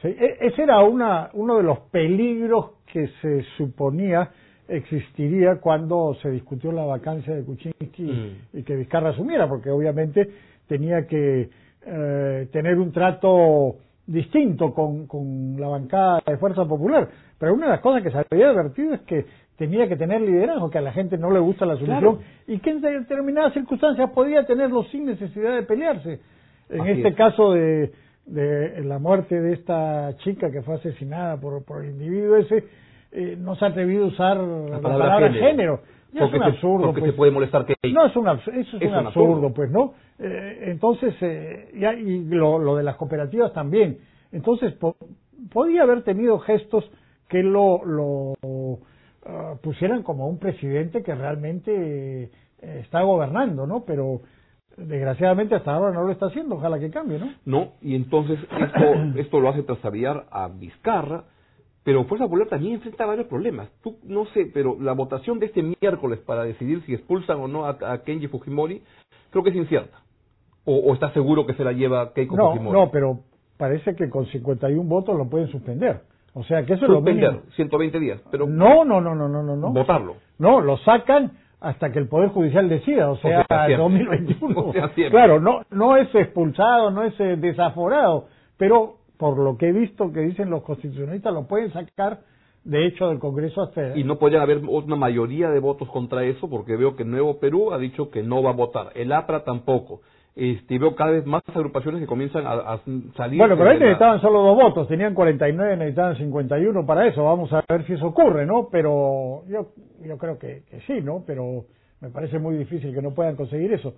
Sí, 0.03 0.09
e, 0.09 0.37
ese 0.41 0.63
era 0.63 0.81
una, 0.81 1.31
uno 1.33 1.57
de 1.57 1.63
los 1.65 1.81
peligros 1.91 2.73
que 2.93 3.09
se 3.21 3.43
suponía 3.57 4.31
existiría 4.69 5.57
cuando 5.57 6.15
se 6.21 6.31
discutió 6.31 6.71
la 6.73 6.85
vacancia 6.85 7.35
de 7.35 7.45
Kuczynski 7.45 8.03
mm. 8.03 8.59
y 8.59 8.63
que 8.63 8.77
Vizcarra 8.77 9.11
asumiera, 9.11 9.49
porque 9.49 9.71
obviamente 9.71 10.29
tenía 10.67 11.07
que 11.07 11.49
eh, 11.87 12.49
tener 12.53 12.79
un 12.79 12.93
trato 12.93 13.77
distinto 14.07 14.73
con, 14.73 15.07
con 15.07 15.57
la 15.59 15.69
bancada 15.69 16.23
de 16.27 16.37
Fuerza 16.37 16.65
Popular. 16.65 17.09
Pero 17.39 17.55
una 17.55 17.67
de 17.67 17.73
las 17.73 17.81
cosas 17.81 18.03
que 18.03 18.11
se 18.11 18.19
había 18.31 18.51
advertido 18.51 18.95
es 18.95 19.01
que 19.03 19.25
tenía 19.57 19.89
que 19.89 19.97
tener 19.97 20.21
liderazgo, 20.21 20.71
que 20.71 20.79
a 20.79 20.83
la 20.83 20.93
gente 20.93 21.19
no 21.19 21.31
le 21.31 21.41
gusta 21.41 21.67
la 21.67 21.77
solución 21.77 22.19
y 22.47 22.59
que 22.59 22.71
en 22.71 22.81
determinadas 22.81 23.53
circunstancias 23.55 24.11
podía 24.11 24.47
tenerlo 24.47 24.85
sin 24.85 25.07
necesidad 25.07 25.57
de 25.57 25.63
pelearse. 25.63 26.21
En 26.71 26.87
este 26.87 27.15
caso 27.15 27.53
de, 27.53 27.91
de 28.27 28.85
la 28.85 28.99
muerte 28.99 29.41
de 29.41 29.55
esta 29.55 30.17
chica 30.19 30.51
que 30.51 30.63
fue 30.63 30.77
asesinada 30.77 31.39
por, 31.39 31.65
por 31.65 31.85
el 31.85 31.91
individuo 31.91 32.37
ese, 32.37 32.65
eh, 33.13 33.37
no 33.39 33.55
se 33.57 33.65
ha 33.65 33.69
atrevido 33.69 34.05
a 34.05 34.09
usar 34.09 34.37
la 34.37 34.81
palabra, 34.81 35.33
género. 35.33 35.81
porque 36.19 36.37
es 36.37 36.43
un 36.43 36.43
absurdo. 36.43 36.87
porque 36.87 37.01
pues. 37.01 37.13
se 37.13 37.17
puede 37.17 37.33
molestar 37.33 37.67
que. 37.67 37.75
No, 37.93 38.07
es 38.07 38.17
un, 38.17 38.29
eso 38.29 38.51
es, 38.51 38.75
un, 38.75 38.95
absurdo, 38.95 39.53
pues, 39.53 39.71
¿no? 39.71 39.95
Eh, 40.19 40.65
entonces, 40.67 41.15
eh, 41.21 41.71
ya, 41.79 41.95
y 41.95 42.25
lo, 42.25 42.59
lo 42.59 42.77
de 42.77 42.83
las 42.83 42.97
cooperativas 42.97 43.53
también. 43.53 43.99
Entonces, 44.33 44.75
podía 45.53 45.83
haber 45.83 46.03
tenido 46.03 46.39
gestos 46.41 46.91
que 47.29 47.43
lo, 47.43 47.85
lo 47.85 48.35
ah, 49.25 49.55
pusieran 49.63 50.03
como 50.03 50.29
un 50.29 50.39
presidente 50.39 51.03
que 51.03 51.15
realmente 51.15 52.25
eh, 52.25 52.31
está 52.61 53.03
gobernando, 53.03 53.67
¿no? 53.67 53.85
Pero 53.85 54.23
desgraciadamente 54.77 55.55
hasta 55.55 55.75
ahora 55.75 55.93
no 55.93 56.05
lo 56.05 56.13
está 56.13 56.27
haciendo, 56.27 56.57
ojalá 56.57 56.79
que 56.79 56.91
cambie, 56.91 57.19
¿no? 57.19 57.33
No, 57.45 57.73
y 57.81 57.95
entonces 57.95 58.39
esto, 58.41 58.95
esto 59.17 59.41
lo 59.41 59.49
hace 59.49 59.63
trasaviar 59.63 60.27
a 60.31 60.49
Vizcarra, 60.49 61.25
pero 61.89 62.05
Fuerza 62.05 62.27
Popular 62.27 62.49
también 62.49 62.75
enfrenta 62.75 63.07
varios 63.07 63.29
problemas. 63.29 63.71
Tú, 63.83 63.97
no 64.03 64.27
sé, 64.27 64.51
pero 64.53 64.77
la 64.79 64.93
votación 64.93 65.39
de 65.39 65.47
este 65.47 65.63
miércoles 65.63 66.19
para 66.19 66.45
decidir 66.45 66.83
si 66.83 66.93
expulsan 66.93 67.41
o 67.41 67.49
no 67.49 67.65
a, 67.65 68.03
Kenji 68.05 68.29
Fujimori, 68.29 68.83
creo 69.31 69.43
que 69.43 69.49
es 69.49 69.57
incierta. 69.57 69.97
O, 70.67 70.77
o 70.77 70.93
está 70.93 71.11
seguro 71.15 71.47
que 71.47 71.55
se 71.55 71.65
la 71.65 71.73
lleva 71.73 72.13
Keiko 72.13 72.37
Fujimori? 72.37 72.79
No, 72.79 72.91
pero 72.91 73.21
parece 73.57 73.97
que 73.97 74.11
con 74.11 74.27
51 74.27 74.87
votos 74.87 75.17
lo 75.17 75.31
pueden 75.31 75.49
suspender. 75.49 76.03
O 76.35 76.45
sea, 76.45 76.63
que 76.67 76.75
eso 76.75 76.85
es 76.85 76.91
lo 76.91 77.01
mínimo. 77.01 77.41
120 77.57 77.99
días, 78.01 78.21
pero... 78.31 78.47
No, 78.47 78.85
no, 78.85 79.01
no, 79.01 79.15
no, 79.15 79.27
no, 79.27 79.43
no. 79.43 79.73
Votarlo. 79.73 80.17
No, 80.39 80.61
lo 80.61 80.77
sacan 80.77 81.39
hasta 81.59 81.91
que 81.91 82.01
el 82.01 82.09
Poder 82.09 82.29
Judicial 82.29 82.69
decida, 82.69 83.11
o 83.11 83.17
sea, 83.17 83.47
o 83.49 83.79
2021. 83.79 84.73
claro, 85.11 85.41
no, 85.41 85.63
no 85.71 85.97
es 85.97 86.15
expulsado, 86.15 86.91
no 86.91 87.05
es 87.05 87.19
eh, 87.19 87.37
desaforado, 87.39 88.27
pero 88.59 88.98
por 89.19 89.37
lo 89.37 89.59
que 89.59 89.69
he 89.69 89.73
visto 89.73 90.13
que 90.13 90.21
dicen 90.21 90.49
los 90.49 90.63
constitucionalistas, 90.63 91.35
lo 91.35 91.47
pueden 91.47 91.73
sacar 91.73 92.21
de 92.65 92.87
hecho 92.87 93.09
del 93.09 93.19
Congreso 93.19 93.63
hasta... 93.63 93.97
Y 93.97 94.05
no 94.05 94.19
podría 94.19 94.43
haber 94.43 94.59
una 94.59 94.97
mayoría 94.97 95.51
de 95.51 95.61
votos 95.61 95.89
contra 95.89 96.25
eso, 96.25 96.49
porque 96.49 96.77
veo 96.77 96.97
que 96.97 97.05
Nuevo 97.05 97.39
Perú 97.39 97.73
ha 97.73 97.79
dicho 97.79 98.11
que 98.11 98.23
no 98.23 98.43
va 98.43 98.51
a 98.51 98.55
votar, 98.55 98.93
el 98.95 99.13
APRA 99.13 99.45
tampoco. 99.45 100.01
Este, 100.37 100.79
veo 100.79 100.95
cada 100.95 101.11
vez 101.11 101.27
más 101.27 101.43
agrupaciones 101.49 102.01
que 102.01 102.07
comienzan 102.07 102.45
a, 102.47 102.79
salir. 103.17 103.41
Bueno, 103.41 103.57
pero 103.57 103.71
ahí 103.71 103.79
necesitaban 103.79 104.21
solo 104.21 104.41
dos 104.43 104.57
votos, 104.57 104.87
tenían 104.87 105.13
49, 105.13 105.77
necesitaban 105.77 106.17
51 106.17 106.87
para 106.87 107.09
eso. 107.09 107.25
Vamos 107.25 107.53
a 107.53 107.65
ver 107.69 107.85
si 107.87 107.95
eso 107.95 108.07
ocurre, 108.07 108.47
¿no? 108.47 108.69
Pero 108.71 109.43
yo, 109.49 109.73
yo 110.01 110.17
creo 110.17 110.39
que, 110.39 110.63
que 110.71 110.81
sí, 110.83 111.01
¿no? 111.03 111.25
Pero 111.27 111.65
me 112.01 112.11
parece 112.11 112.39
muy 112.39 112.57
difícil 112.57 112.95
que 112.95 113.03
no 113.03 113.15
puedan 113.15 113.35
conseguir 113.35 113.73
eso. 113.73 113.95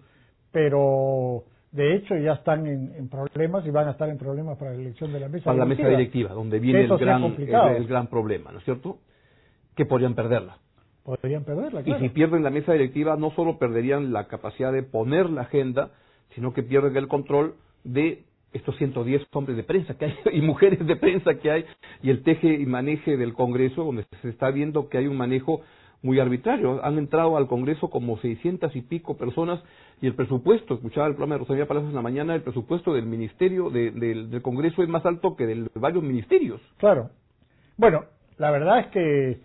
Pero 0.50 1.44
de 1.72 1.94
hecho 1.94 2.16
ya 2.16 2.32
están 2.32 2.66
en, 2.66 3.08
problemas 3.08 3.64
y 3.66 3.70
van 3.70 3.88
a 3.88 3.92
estar 3.92 4.08
en 4.08 4.18
problemas 4.18 4.58
para 4.58 4.72
la 4.72 4.78
elección 4.78 5.12
de 5.12 5.20
la 5.20 5.28
mesa 5.28 5.44
para 5.44 5.58
la 5.58 5.64
mesa 5.64 5.88
directiva. 5.88 6.32
donde 6.32 6.58
viene 6.58 6.82
el 6.82 6.98
gran, 6.98 7.22
el, 7.24 7.86
gran 7.86 8.08
problema 8.08 8.50
no 8.50 8.58
es 8.58 8.64
cierto 8.64 8.98
que 9.76 9.86
podrían 9.86 10.14
perderla. 10.14 10.58
Podrían 11.04 11.44
perderla 11.44 11.82
claro. 11.82 12.04
y 12.04 12.08
si 12.08 12.12
pierden 12.12 12.42
la 12.42 12.50
mesa 12.50 12.72
directiva 12.72 13.16
no 13.16 13.30
solo 13.30 13.58
perderían 13.58 14.12
la 14.12 14.26
capacidad 14.26 14.72
de 14.72 14.82
poner 14.82 15.30
la 15.30 15.42
agenda 15.42 15.90
sino 16.34 16.52
que 16.52 16.62
pierden 16.62 16.96
el 16.96 17.08
control 17.08 17.54
de 17.84 18.24
estos 18.52 18.76
110 18.76 19.22
hombres 19.32 19.56
de 19.56 19.62
prensa 19.62 19.94
que 19.96 20.06
hay 20.06 20.14
y 20.32 20.40
mujeres 20.40 20.84
de 20.84 20.96
prensa 20.96 21.34
que 21.34 21.50
hay 21.50 21.64
y 22.02 22.10
el 22.10 22.22
teje 22.24 22.52
y 22.52 22.66
maneje 22.66 23.16
del 23.16 23.32
Congreso 23.32 23.84
donde 23.84 24.04
se 24.22 24.28
está 24.28 24.50
viendo 24.50 24.88
que 24.88 24.98
hay 24.98 25.06
un 25.06 25.16
manejo 25.16 25.62
muy 26.02 26.18
arbitrario. 26.18 26.84
Han 26.84 26.98
entrado 26.98 27.36
al 27.36 27.46
Congreso 27.46 27.90
como 27.90 28.18
600 28.18 28.74
y 28.74 28.82
pico 28.82 29.16
personas 29.16 29.60
y 30.00 30.06
el 30.06 30.14
presupuesto, 30.14 30.74
escuchaba 30.74 31.06
el 31.06 31.14
programa 31.14 31.34
de 31.34 31.40
Rosalía 31.40 31.66
Palacios 31.66 31.90
en 31.90 31.96
la 31.96 32.02
mañana, 32.02 32.34
el 32.34 32.42
presupuesto 32.42 32.94
del 32.94 33.06
Ministerio, 33.06 33.70
del 33.70 34.40
Congreso 34.42 34.82
es 34.82 34.88
más 34.88 35.04
alto 35.04 35.36
que 35.36 35.46
de 35.46 35.68
varios 35.74 36.02
ministerios. 36.02 36.60
Claro. 36.78 37.10
Bueno, 37.76 38.04
la 38.38 38.50
verdad 38.50 38.80
es 38.80 38.86
que 38.88 39.40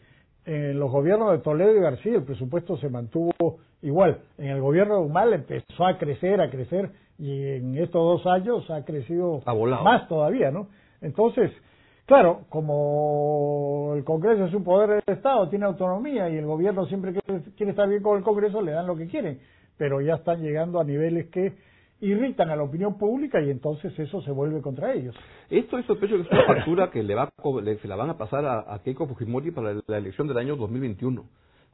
en 0.45 0.79
los 0.79 0.91
gobiernos 0.91 1.31
de 1.31 1.39
Toledo 1.39 1.75
y 1.75 1.81
García 1.81 2.15
el 2.15 2.23
presupuesto 2.23 2.77
se 2.77 2.89
mantuvo 2.89 3.59
igual. 3.81 4.21
En 4.37 4.47
el 4.47 4.61
gobierno 4.61 4.95
de 4.95 5.05
Humal 5.05 5.33
empezó 5.33 5.85
a 5.85 5.97
crecer, 5.97 6.39
a 6.39 6.49
crecer 6.49 6.91
y 7.17 7.31
en 7.31 7.77
estos 7.77 8.23
dos 8.23 8.27
años 8.27 8.69
ha 8.69 8.85
crecido 8.85 9.41
más 9.83 10.07
todavía, 10.07 10.51
¿no? 10.51 10.67
Entonces, 11.01 11.51
Claro, 12.05 12.45
como 12.49 13.93
el 13.95 14.03
Congreso 14.03 14.45
es 14.45 14.53
un 14.53 14.63
poder 14.63 15.03
del 15.03 15.15
Estado, 15.15 15.49
tiene 15.49 15.65
autonomía 15.65 16.29
y 16.29 16.37
el 16.37 16.45
gobierno 16.45 16.85
siempre 16.85 17.13
quiere 17.57 17.71
estar 17.71 17.89
bien 17.89 18.03
con 18.03 18.17
el 18.17 18.23
Congreso, 18.23 18.61
le 18.61 18.73
dan 18.73 18.85
lo 18.85 18.95
que 18.95 19.07
quieren, 19.07 19.39
pero 19.75 20.01
ya 20.01 20.15
están 20.15 20.41
llegando 20.41 20.79
a 20.79 20.83
niveles 20.83 21.27
que 21.29 21.53
irritan 22.01 22.51
a 22.51 22.55
la 22.55 22.61
opinión 22.61 22.99
pública 22.99 23.41
y 23.41 23.49
entonces 23.49 23.97
eso 23.97 24.21
se 24.21 24.29
vuelve 24.29 24.61
contra 24.61 24.93
ellos. 24.93 25.15
Esto 25.49 25.79
es 25.79 25.85
sospecho 25.87 26.17
que 26.17 26.21
es 26.23 26.31
una 26.31 26.45
factura 26.45 26.91
que 26.91 27.01
le 27.01 27.15
va, 27.15 27.31
se 27.81 27.87
la 27.87 27.95
van 27.95 28.11
a 28.11 28.17
pasar 28.17 28.45
a, 28.45 28.79
Keiko 28.83 29.07
Fujimori 29.07 29.49
para 29.49 29.73
la 29.87 29.97
elección 29.97 30.27
del 30.27 30.37
año 30.37 30.55
2021 30.55 31.25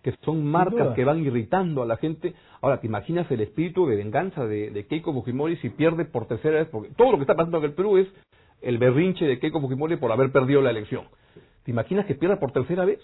que 0.01 0.15
son 0.23 0.43
marcas 0.43 0.95
que 0.95 1.05
van 1.05 1.19
irritando 1.19 1.83
a 1.83 1.85
la 1.85 1.95
gente. 1.95 2.33
Ahora, 2.61 2.79
¿te 2.79 2.87
imaginas 2.87 3.29
el 3.29 3.41
espíritu 3.41 3.85
de 3.85 3.97
venganza 3.97 4.47
de, 4.47 4.71
de, 4.71 4.87
Keiko 4.87 5.13
Fujimori 5.13 5.57
si 5.57 5.69
pierde 5.69 6.05
por 6.05 6.25
tercera 6.25 6.57
vez? 6.57 6.69
Porque 6.69 6.89
todo 6.97 7.11
lo 7.11 7.17
que 7.17 7.23
está 7.23 7.35
pasando 7.35 7.59
en 7.59 7.65
el 7.65 7.73
Perú 7.73 7.97
es 7.97 8.07
el 8.61 8.77
berrinche 8.77 9.25
de 9.25 9.39
Keiko 9.39 9.59
Fujimori 9.59 9.97
por 9.97 10.11
haber 10.11 10.31
perdido 10.31 10.61
la 10.61 10.71
elección. 10.71 11.05
¿Te 11.63 11.71
imaginas 11.71 12.05
que 12.05 12.15
pierda 12.15 12.39
por 12.39 12.51
tercera 12.51 12.85
vez? 12.85 12.99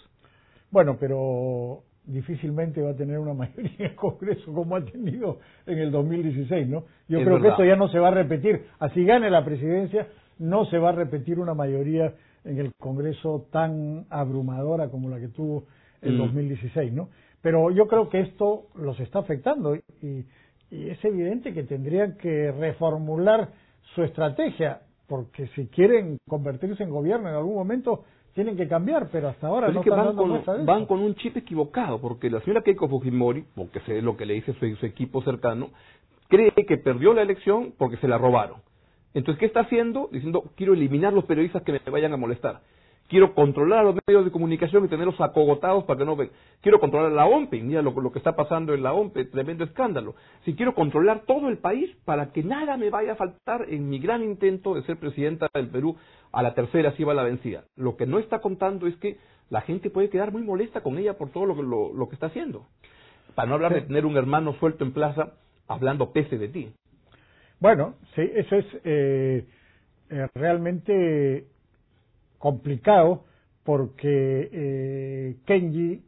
Bueno, 0.71 0.97
pero 0.99 1.83
difícilmente 2.05 2.81
va 2.81 2.91
a 2.91 2.95
tener 2.95 3.19
una 3.19 3.33
mayoría 3.33 3.71
en 3.77 3.85
el 3.85 3.95
Congreso 3.95 4.53
como 4.53 4.75
ha 4.75 4.85
tenido 4.85 5.39
en 5.65 5.79
el 5.79 5.91
2016, 5.91 6.67
¿no? 6.67 6.85
Yo 7.07 7.23
creo 7.23 7.41
que 7.41 7.49
esto 7.49 7.65
ya 7.65 7.75
no 7.75 7.89
se 7.89 7.99
va 7.99 8.09
a 8.09 8.11
repetir. 8.11 8.65
Así 8.79 9.03
gane 9.03 9.29
la 9.29 9.43
presidencia, 9.43 10.07
no 10.39 10.65
se 10.65 10.77
va 10.77 10.89
a 10.89 10.93
repetir 10.93 11.39
una 11.39 11.53
mayoría 11.53 12.13
en 12.43 12.59
el 12.59 12.71
Congreso 12.79 13.47
tan 13.51 14.05
abrumadora 14.09 14.89
como 14.89 15.09
la 15.09 15.19
que 15.19 15.27
tuvo 15.27 15.65
el 16.01 16.17
2016, 16.17 16.91
mm. 16.91 16.95
¿no? 16.95 17.09
Pero 17.41 17.71
yo 17.71 17.87
creo 17.87 18.09
que 18.09 18.21
esto 18.21 18.67
los 18.75 18.99
está 18.99 19.19
afectando 19.19 19.75
y 19.75 20.25
es 20.71 21.03
evidente 21.05 21.53
que 21.53 21.63
tendrían 21.63 22.17
que 22.17 22.51
reformular 22.51 23.49
su 23.93 24.03
estrategia 24.03 24.81
porque 25.07 25.47
si 25.55 25.67
quieren 25.67 26.19
convertirse 26.27 26.83
en 26.83 26.89
gobierno 26.89 27.29
en 27.29 27.35
algún 27.35 27.55
momento 27.55 28.03
tienen 28.33 28.55
que 28.55 28.67
cambiar, 28.67 29.09
pero 29.11 29.29
hasta 29.29 29.47
ahora 29.47 29.69
no 29.69 29.81
van 29.83 30.15
con, 30.15 30.65
van 30.65 30.85
con 30.85 30.99
un 30.99 31.15
chip 31.15 31.37
equivocado, 31.37 31.99
porque 31.99 32.29
la 32.29 32.39
señora 32.41 32.61
Keiko 32.61 32.87
Fujimori, 32.87 33.45
porque 33.55 33.79
sé 33.81 34.01
lo 34.01 34.15
que 34.15 34.27
le 34.27 34.35
dice 34.35 34.53
su, 34.53 34.75
su 34.75 34.85
equipo 34.85 35.23
cercano, 35.23 35.71
cree 36.27 36.51
que 36.51 36.77
perdió 36.77 37.13
la 37.13 37.23
elección 37.23 37.73
porque 37.77 37.97
se 37.97 38.07
la 38.07 38.17
robaron. 38.17 38.57
Entonces, 39.13 39.39
¿qué 39.39 39.47
está 39.47 39.61
haciendo? 39.61 40.09
Diciendo, 40.11 40.43
quiero 40.55 40.73
eliminar 40.73 41.13
los 41.13 41.25
periodistas 41.25 41.63
que 41.63 41.71
me 41.71 41.79
vayan 41.89 42.13
a 42.13 42.17
molestar. 42.17 42.61
Quiero 43.07 43.33
controlar 43.33 43.79
a 43.79 43.83
los 43.83 43.95
medios 44.05 44.25
de 44.25 44.31
comunicación 44.31 44.83
y 44.83 44.89
tenerlos 44.89 45.19
acogotados 45.21 45.85
para 45.85 45.99
que 45.99 46.05
no 46.05 46.15
ven. 46.15 46.29
Quiero 46.61 46.79
controlar 46.79 47.11
la 47.11 47.25
OMPE, 47.25 47.61
mira 47.61 47.81
lo, 47.81 47.91
lo 47.91 48.11
que 48.11 48.19
está 48.19 48.35
pasando 48.35 48.73
en 48.73 48.83
la 48.83 48.93
OMPE, 48.93 49.25
tremendo 49.25 49.63
escándalo. 49.63 50.15
Si 50.43 50.55
quiero 50.55 50.75
controlar 50.75 51.21
todo 51.25 51.47
el 51.47 51.57
país 51.57 51.89
para 52.03 52.33
que 52.33 52.43
nada 52.43 52.75
me 52.75 52.89
vaya 52.89 53.13
a 53.13 53.15
faltar 53.15 53.65
en 53.69 53.87
mi 53.89 53.99
gran 53.99 54.23
intento 54.23 54.75
de 54.75 54.83
ser 54.83 54.97
presidenta 54.97 55.47
del 55.53 55.69
Perú, 55.69 55.95
a 56.31 56.43
la 56.43 56.53
tercera 56.53 56.91
si 56.97 57.03
va 57.03 57.13
la 57.13 57.23
vencida. 57.23 57.63
Lo 57.77 57.95
que 57.95 58.05
no 58.05 58.19
está 58.19 58.39
contando 58.39 58.87
es 58.87 58.95
que 58.97 59.17
la 59.49 59.61
gente 59.61 59.89
puede 59.89 60.09
quedar 60.09 60.31
muy 60.31 60.41
molesta 60.41 60.81
con 60.81 60.97
ella 60.97 61.17
por 61.17 61.29
todo 61.29 61.45
lo, 61.45 61.61
lo, 61.61 61.93
lo 61.93 62.09
que 62.09 62.15
está 62.15 62.27
haciendo. 62.27 62.65
Para 63.35 63.47
no 63.47 63.55
hablar 63.55 63.73
de 63.73 63.81
tener 63.81 64.05
un 64.05 64.17
hermano 64.17 64.53
suelto 64.53 64.83
en 64.83 64.91
plaza 64.91 65.33
hablando 65.67 66.11
pese 66.11 66.37
de 66.37 66.49
ti. 66.49 66.73
Bueno, 67.59 67.95
sí, 68.15 68.21
eso 68.35 68.55
es 68.55 68.65
eh, 68.83 69.45
eh, 70.09 70.27
realmente 70.35 71.47
complicado 72.37 73.23
porque 73.63 74.49
eh, 74.51 75.35
Kenji 75.45 76.03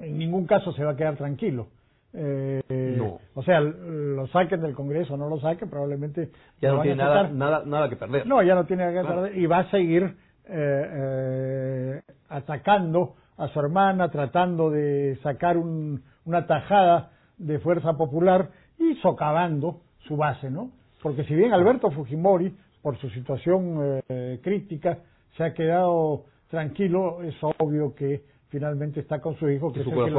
en 0.00 0.18
ningún 0.18 0.46
caso 0.46 0.72
se 0.72 0.84
va 0.84 0.92
a 0.92 0.96
quedar 0.96 1.16
tranquilo. 1.16 1.68
Eh, 2.12 3.00
O 3.34 3.42
sea, 3.42 3.60
lo 3.60 4.26
saquen 4.28 4.60
del 4.60 4.74
Congreso, 4.74 5.16
no 5.16 5.28
lo 5.28 5.40
saquen, 5.40 5.70
probablemente. 5.70 6.30
Ya 6.60 6.72
no 6.72 6.82
tiene 6.82 6.96
nada, 6.96 7.28
nada, 7.28 7.62
nada 7.64 7.88
que 7.88 7.96
perder. 7.96 8.26
No, 8.26 8.42
ya 8.42 8.54
no 8.54 8.66
tiene 8.66 8.84
nada 8.84 9.02
que 9.02 9.08
perder 9.08 9.38
y 9.38 9.46
va 9.46 9.60
a 9.60 9.70
seguir 9.70 10.02
eh, 10.44 10.88
eh, 10.92 12.02
atacando 12.28 13.14
a 13.38 13.48
su 13.48 13.60
hermana, 13.60 14.10
tratando 14.10 14.70
de 14.70 15.18
sacar 15.22 15.56
un, 15.56 16.02
una 16.24 16.46
tajada 16.46 17.12
de 17.38 17.58
fuerza 17.60 17.94
popular 17.96 18.50
y 18.78 18.94
socavando 18.96 19.80
su 20.06 20.16
base, 20.16 20.50
¿no? 20.50 20.70
Porque 21.02 21.24
si 21.24 21.34
bien 21.34 21.52
Alberto 21.52 21.90
Fujimori, 21.90 22.54
por 22.82 22.98
su 22.98 23.08
situación 23.10 24.02
eh, 24.08 24.40
crítica, 24.42 24.98
se 25.36 25.44
ha 25.44 25.54
quedado 25.54 26.24
tranquilo, 26.48 27.22
es 27.22 27.34
obvio 27.58 27.94
que 27.94 28.24
finalmente 28.48 29.00
está 29.00 29.20
con 29.20 29.36
su 29.36 29.48
hijo, 29.48 29.72
que 29.72 29.80
es 29.80 29.86
el 29.86 29.92
que, 29.92 30.10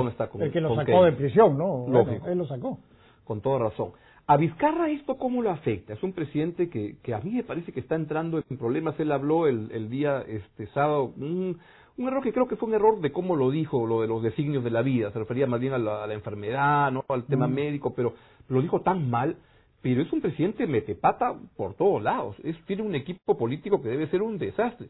lo, 0.61 0.75
sacó 0.75 1.03
de 1.03 1.11
prisión, 1.11 1.57
¿no? 1.57 1.85
él 2.27 2.37
lo 2.37 2.47
sacó. 2.47 2.79
con 3.23 3.41
toda 3.41 3.59
razón. 3.59 3.91
A 4.25 4.37
Vizcarra 4.37 4.89
esto 4.89 5.17
cómo 5.17 5.41
lo 5.41 5.51
afecta? 5.51 5.93
Es 5.93 6.01
un 6.01 6.13
presidente 6.13 6.69
que, 6.69 6.97
que 7.03 7.13
a 7.13 7.19
mí 7.19 7.31
me 7.31 7.43
parece 7.43 7.73
que 7.73 7.81
está 7.81 7.95
entrando 7.95 8.41
en 8.49 8.57
problemas. 8.57 8.97
Él 8.99 9.11
habló 9.11 9.47
el, 9.47 9.69
el 9.71 9.89
día 9.89 10.23
este 10.25 10.67
sábado, 10.67 11.13
un, 11.17 11.59
un 11.97 12.07
error 12.07 12.23
que 12.23 12.31
creo 12.31 12.47
que 12.47 12.55
fue 12.55 12.69
un 12.69 12.75
error 12.75 13.01
de 13.01 13.11
cómo 13.11 13.35
lo 13.35 13.51
dijo, 13.51 13.85
lo 13.85 14.01
de 14.01 14.07
los 14.07 14.23
designios 14.23 14.63
de 14.63 14.71
la 14.71 14.81
vida. 14.81 15.11
Se 15.11 15.19
refería 15.19 15.45
más 15.45 15.59
bien 15.59 15.73
a 15.73 15.77
la, 15.77 16.05
a 16.05 16.07
la 16.07 16.13
enfermedad, 16.13 16.89
no 16.91 17.03
al 17.09 17.25
tema 17.25 17.47
mm. 17.47 17.53
médico, 17.53 17.93
pero 17.93 18.13
lo 18.47 18.61
dijo 18.61 18.81
tan 18.81 19.09
mal. 19.09 19.35
Pero 19.83 20.01
es 20.01 20.11
un 20.13 20.21
presidente 20.21 20.65
metepata 20.65 21.35
por 21.57 21.75
todos 21.75 22.01
lados. 22.01 22.37
Es, 22.41 22.55
tiene 22.65 22.81
un 22.81 22.95
equipo 22.95 23.37
político 23.37 23.81
que 23.81 23.89
debe 23.89 24.07
ser 24.07 24.21
un 24.21 24.37
desastre. 24.37 24.87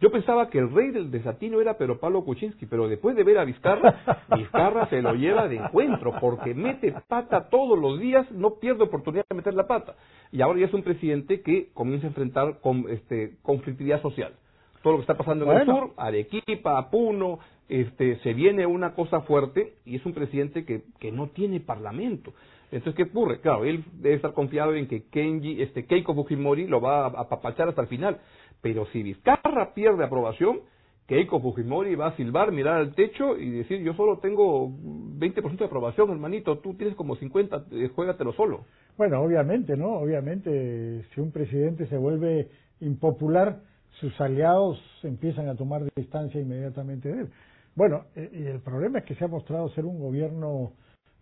Yo 0.00 0.10
pensaba 0.10 0.50
que 0.50 0.58
el 0.58 0.70
rey 0.70 0.90
del 0.90 1.10
desatino 1.10 1.62
era 1.62 1.78
Pedro 1.78 1.98
Pablo 1.98 2.24
Kuczynski, 2.24 2.66
pero 2.66 2.86
después 2.86 3.16
de 3.16 3.24
ver 3.24 3.38
a 3.38 3.44
Vizcarra, 3.44 4.26
Vizcarra 4.36 4.86
se 4.90 5.00
lo 5.00 5.14
lleva 5.14 5.48
de 5.48 5.56
encuentro, 5.56 6.12
porque 6.20 6.52
mete 6.52 6.94
pata 7.08 7.48
todos 7.48 7.78
los 7.78 7.98
días, 7.98 8.30
no 8.32 8.56
pierde 8.56 8.84
oportunidad 8.84 9.24
de 9.30 9.36
meter 9.36 9.54
la 9.54 9.66
pata. 9.66 9.94
Y 10.30 10.42
ahora 10.42 10.60
ya 10.60 10.66
es 10.66 10.74
un 10.74 10.82
presidente 10.82 11.40
que 11.40 11.70
comienza 11.72 12.06
a 12.06 12.10
enfrentar 12.10 12.60
con, 12.60 12.84
este, 12.90 13.36
conflictividad 13.40 14.02
social. 14.02 14.34
Todo 14.82 14.92
lo 14.92 14.98
que 14.98 15.02
está 15.04 15.16
pasando 15.16 15.50
en 15.50 15.58
el 15.58 15.64
sur, 15.64 15.92
Arequipa, 15.96 16.90
Puno, 16.90 17.38
este, 17.70 18.18
se 18.18 18.34
viene 18.34 18.66
una 18.66 18.94
cosa 18.94 19.22
fuerte 19.22 19.74
y 19.86 19.96
es 19.96 20.04
un 20.04 20.12
presidente 20.12 20.66
que, 20.66 20.82
que 21.00 21.12
no 21.12 21.28
tiene 21.28 21.60
parlamento. 21.60 22.34
Entonces, 22.74 22.96
¿qué 22.96 23.04
ocurre? 23.04 23.40
Claro, 23.40 23.64
él 23.64 23.84
debe 23.92 24.16
estar 24.16 24.32
confiado 24.32 24.74
en 24.74 24.88
que 24.88 25.04
Kenji, 25.04 25.62
este, 25.62 25.86
Keiko 25.86 26.12
Fujimori 26.12 26.66
lo 26.66 26.80
va 26.80 27.06
a 27.06 27.20
apapachar 27.20 27.68
hasta 27.68 27.82
el 27.82 27.86
final. 27.86 28.18
Pero 28.60 28.86
si 28.86 29.02
Vizcarra 29.02 29.74
pierde 29.74 30.04
aprobación, 30.04 30.60
Keiko 31.06 31.40
Fujimori 31.40 31.94
va 31.94 32.08
a 32.08 32.16
silbar, 32.16 32.50
mirar 32.50 32.78
al 32.78 32.94
techo 32.96 33.38
y 33.38 33.48
decir, 33.50 33.80
yo 33.82 33.94
solo 33.94 34.18
tengo 34.18 34.68
20% 34.68 35.56
de 35.56 35.64
aprobación, 35.64 36.10
hermanito, 36.10 36.58
tú 36.58 36.74
tienes 36.74 36.96
como 36.96 37.14
50, 37.14 37.66
eh, 37.70 37.90
juégatelo 37.94 38.32
solo. 38.32 38.64
Bueno, 38.96 39.20
obviamente, 39.20 39.76
¿no? 39.76 39.98
Obviamente, 39.98 41.04
si 41.14 41.20
un 41.20 41.30
presidente 41.30 41.86
se 41.86 41.96
vuelve 41.96 42.48
impopular, 42.80 43.60
sus 44.00 44.20
aliados 44.20 44.82
empiezan 45.04 45.48
a 45.48 45.54
tomar 45.54 45.84
distancia 45.94 46.40
inmediatamente 46.40 47.08
de 47.08 47.20
él. 47.20 47.28
Bueno, 47.76 48.06
eh, 48.16 48.30
y 48.32 48.46
el 48.46 48.58
problema 48.58 48.98
es 48.98 49.04
que 49.04 49.14
se 49.14 49.24
ha 49.24 49.28
mostrado 49.28 49.68
ser 49.70 49.84
un 49.84 50.00
gobierno 50.00 50.72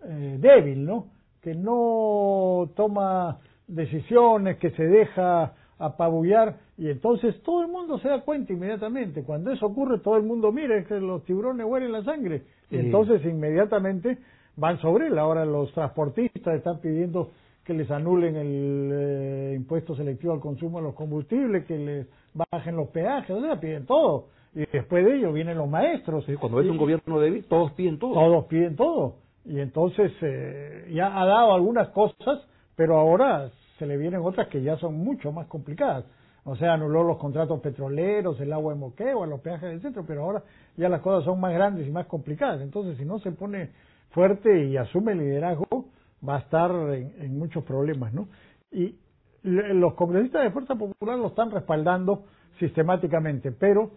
eh, 0.03 0.37
débil, 0.41 0.87
¿no? 0.87 1.22
Que 1.43 1.55
no 1.55 2.71
toma 2.75 3.41
decisiones, 3.67 4.57
que 4.59 4.71
se 4.71 4.85
deja 4.85 5.55
apabullar 5.79 6.57
y 6.79 6.91
entonces 6.91 7.41
todo 7.43 7.63
el 7.63 7.69
mundo 7.69 7.99
se 7.99 8.09
da 8.09 8.23
cuenta 8.23 8.53
inmediatamente. 8.53 9.23
Cuando 9.23 9.53
eso 9.53 9.67
ocurre, 9.67 9.99
todo 9.99 10.17
el 10.17 10.23
mundo 10.23 10.53
mira 10.53 10.83
que 10.85 10.95
los 10.95 11.25
tiburones 11.25 11.67
huelen 11.67 11.93
la 11.93 12.03
sangre. 12.03 12.43
Y 12.71 12.77
entonces 12.77 13.25
inmediatamente 13.25 14.19
van 14.57 14.81
sobre 14.81 15.09
él. 15.09 15.19
Ahora 15.19 15.45
los 15.45 15.73
transportistas 15.73 16.57
están 16.57 16.81
pidiendo 16.81 17.31
que 17.65 17.75
les 17.75 17.91
anulen 17.91 18.37
el 18.37 18.91
eh, 18.93 19.55
impuesto 19.57 19.95
selectivo 19.95 20.33
al 20.33 20.41
consumo 20.41 20.79
de 20.79 20.85
los 20.85 20.95
combustibles, 20.95 21.65
que 21.67 21.79
les 21.79 22.07
bajen 22.35 22.75
los 22.75 22.89
peajes, 22.89 23.31
o 23.31 23.41
sea, 23.41 23.61
piden 23.61 23.87
todo. 23.87 24.27
Y 24.55 24.67
después 24.73 25.05
de 25.05 25.17
ello 25.17 25.33
vienen 25.33 25.59
los 25.59 25.69
maestros. 25.69 26.25
cuando 26.41 26.61
es 26.61 26.69
un 26.69 26.79
gobierno 26.79 27.21
débil, 27.21 27.45
todos 27.45 27.73
piden 27.73 27.99
todo. 27.99 28.15
Todos 28.15 28.45
piden 28.47 28.77
todo. 28.77 29.22
Y 29.45 29.61
entonces 29.61 30.13
eh, 30.23 30.91
ya 30.93 31.21
ha 31.21 31.27
dado 31.27 31.55
algunas 31.55 31.89
cosas, 31.89 32.47
pero 32.77 32.99
ahora 32.99 33.51
se 33.79 33.87
le 33.87 33.97
vienen 33.97 34.21
otras 34.23 34.49
que 34.49 34.63
ya 34.63 34.77
son 34.77 34.95
mucho 34.95 35.33
más 35.33 35.47
complicadas. 35.47 36.05
O 36.45 36.57
sea, 36.57 36.75
anuló 36.75 37.05
los 37.05 37.19
contratos 37.19 37.61
petroleros, 37.61 38.41
el 38.41 38.53
agua 38.53 38.75
de 38.75 38.81
moqueo, 38.81 39.27
los 39.27 39.41
peajes 39.41 39.71
del 39.71 39.81
centro, 39.81 40.05
pero 40.07 40.25
ahora 40.25 40.43
ya 40.77 40.89
las 40.89 41.01
cosas 41.01 41.25
son 41.25 41.41
más 41.41 41.53
grandes 41.53 41.87
y 41.87 41.91
más 41.91 42.07
complicadas. 42.07 42.61
Entonces, 42.61 42.97
si 42.99 43.05
no 43.05 43.21
se 43.21 43.31
pone 43.31 43.71
fuerte 44.11 44.65
y 44.67 44.77
asume 44.77 45.13
el 45.13 45.19
liderazgo, 45.19 45.87
va 46.27 46.37
a 46.37 46.41
estar 46.41 46.71
en, 46.71 47.39
muchos 47.39 47.65
problemas, 47.65 48.13
¿no? 48.13 48.29
Y 48.73 48.97
los 49.43 49.95
congresistas 49.95 50.45
de 50.45 50.51
Fuerza 50.51 50.75
Popular 50.75 51.19
lo 51.19 51.29
están 51.29 51.51
respaldando 51.51 52.25
sistemáticamente, 52.59 53.53
pero 53.53 53.91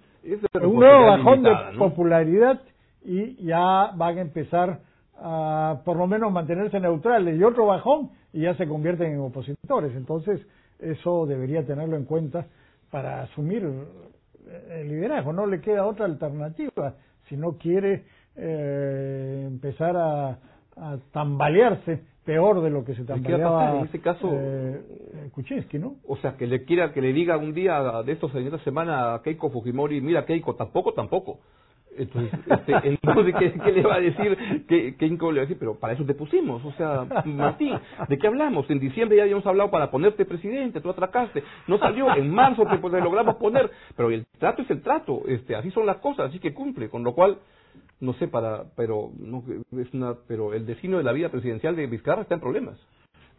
un 0.53 0.75
nuevo 0.75 1.05
bajón 1.05 1.43
de 1.43 1.51
popularidad 1.77 2.61
y 3.03 3.43
ya 3.45 3.91
van 3.95 4.17
a 4.17 4.21
empezar 4.21 4.79
a 5.17 5.81
por 5.85 5.97
lo 5.97 6.07
menos 6.07 6.31
mantenerse 6.31 6.79
neutrales 6.79 7.39
y 7.39 7.43
otro 7.43 7.65
bajón 7.65 8.11
y 8.33 8.41
ya 8.41 8.55
se 8.55 8.67
convierten 8.67 9.13
en 9.13 9.19
opositores. 9.19 9.95
Entonces, 9.95 10.45
eso 10.79 11.25
debería 11.25 11.65
tenerlo 11.65 11.95
en 11.95 12.05
cuenta 12.05 12.47
para 12.91 13.23
asumir 13.23 13.69
el 14.69 14.87
liderazgo. 14.87 15.33
No 15.33 15.47
le 15.47 15.61
queda 15.61 15.85
otra 15.85 16.05
alternativa 16.05 16.95
si 17.27 17.37
no 17.37 17.57
quiere 17.57 18.03
eh, 18.35 19.45
empezar 19.47 19.95
a, 19.97 20.37
a, 20.75 20.97
tambalearse 21.11 22.01
peor 22.25 22.61
de 22.61 22.69
lo 22.69 22.83
que 22.83 22.95
se 22.95 23.03
tambaleaba 23.03 23.77
en 23.77 23.85
este 23.85 24.01
caso 24.01 24.29
eh, 24.33 25.29
Kuczynski, 25.33 25.79
¿no? 25.79 25.95
O 26.07 26.17
sea, 26.17 26.35
que 26.35 26.47
le 26.47 26.65
quiera 26.65 26.91
que 26.91 27.01
le 27.01 27.13
diga 27.13 27.37
un 27.37 27.53
día 27.53 28.03
de 28.03 28.11
estos 28.11 28.33
en 28.35 28.45
esta 28.45 28.59
semana 28.59 29.13
a 29.13 29.21
Keiko 29.21 29.51
Fujimori, 29.51 30.01
mira 30.01 30.25
Keiko, 30.25 30.55
tampoco, 30.55 30.93
tampoco. 30.93 31.39
Entonces, 31.97 32.39
este, 32.45 32.73
entonces 32.83 33.35
¿qué, 33.63 33.71
le 33.71 33.83
va 33.83 33.95
a 33.95 33.99
decir? 33.99 34.65
¿Qué, 34.67 34.95
¿Qué 34.97 35.07
le 35.07 35.17
va 35.17 35.29
a 35.29 35.41
decir? 35.41 35.57
Pero 35.57 35.75
para 35.75 35.93
eso 35.93 36.05
te 36.05 36.13
pusimos. 36.13 36.63
O 36.65 36.71
sea, 36.73 37.05
Martín, 37.25 37.77
¿de 38.07 38.17
qué 38.17 38.27
hablamos? 38.27 38.69
En 38.69 38.79
diciembre 38.79 39.17
ya 39.17 39.23
habíamos 39.23 39.45
hablado 39.45 39.71
para 39.71 39.89
ponerte 39.91 40.25
presidente, 40.25 40.81
tú 40.81 40.89
atracaste. 40.89 41.43
No 41.67 41.77
salió. 41.77 42.13
En 42.15 42.29
marzo 42.29 42.65
te, 42.65 42.77
pues, 42.77 42.93
logramos 42.93 43.35
poner. 43.35 43.69
Pero 43.95 44.09
el 44.11 44.25
trato 44.37 44.61
es 44.61 44.69
el 44.69 44.81
trato. 44.81 45.23
este 45.27 45.55
Así 45.55 45.71
son 45.71 45.85
las 45.85 45.97
cosas, 45.97 46.29
así 46.29 46.39
que 46.39 46.53
cumple. 46.53 46.89
Con 46.89 47.03
lo 47.03 47.13
cual, 47.13 47.37
no 47.99 48.13
sé, 48.13 48.27
para 48.27 48.65
pero 48.75 49.11
no 49.17 49.43
es 49.79 49.93
una 49.93 50.15
pero 50.27 50.53
el 50.53 50.65
destino 50.65 50.97
de 50.97 51.03
la 51.03 51.13
vida 51.13 51.29
presidencial 51.29 51.75
de 51.75 51.87
Vizcarra 51.87 52.23
está 52.23 52.35
en 52.35 52.41
problemas. 52.41 52.77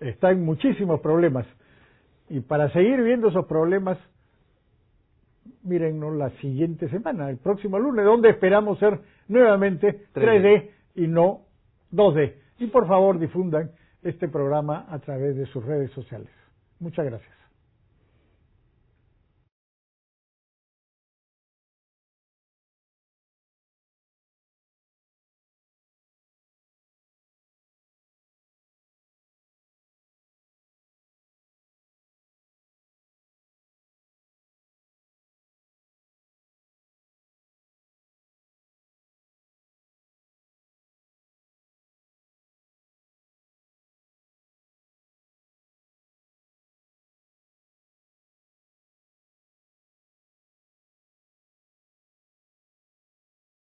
Está 0.00 0.30
en 0.30 0.44
muchísimos 0.44 1.00
problemas. 1.00 1.46
Y 2.28 2.40
para 2.40 2.70
seguir 2.70 3.02
viendo 3.02 3.28
esos 3.28 3.46
problemas, 3.46 3.98
mírennos 5.66 6.14
la 6.14 6.30
siguiente 6.40 6.88
semana, 6.88 7.28
el 7.28 7.38
próximo 7.38 7.78
lunes, 7.78 8.04
donde 8.04 8.30
esperamos 8.30 8.78
ser 8.78 9.00
nuevamente 9.28 10.06
3D, 10.14 10.70
y 10.94 11.06
no 11.06 11.42
2D. 11.92 12.34
Y 12.58 12.66
por 12.68 12.86
favor 12.86 13.18
difundan 13.18 13.70
este 14.02 14.28
programa 14.28 14.86
a 14.88 14.98
través 14.98 15.36
de 15.36 15.46
sus 15.46 15.64
redes 15.64 15.90
sociales. 15.90 16.30
Muchas 16.80 17.04
gracias. 17.04 17.45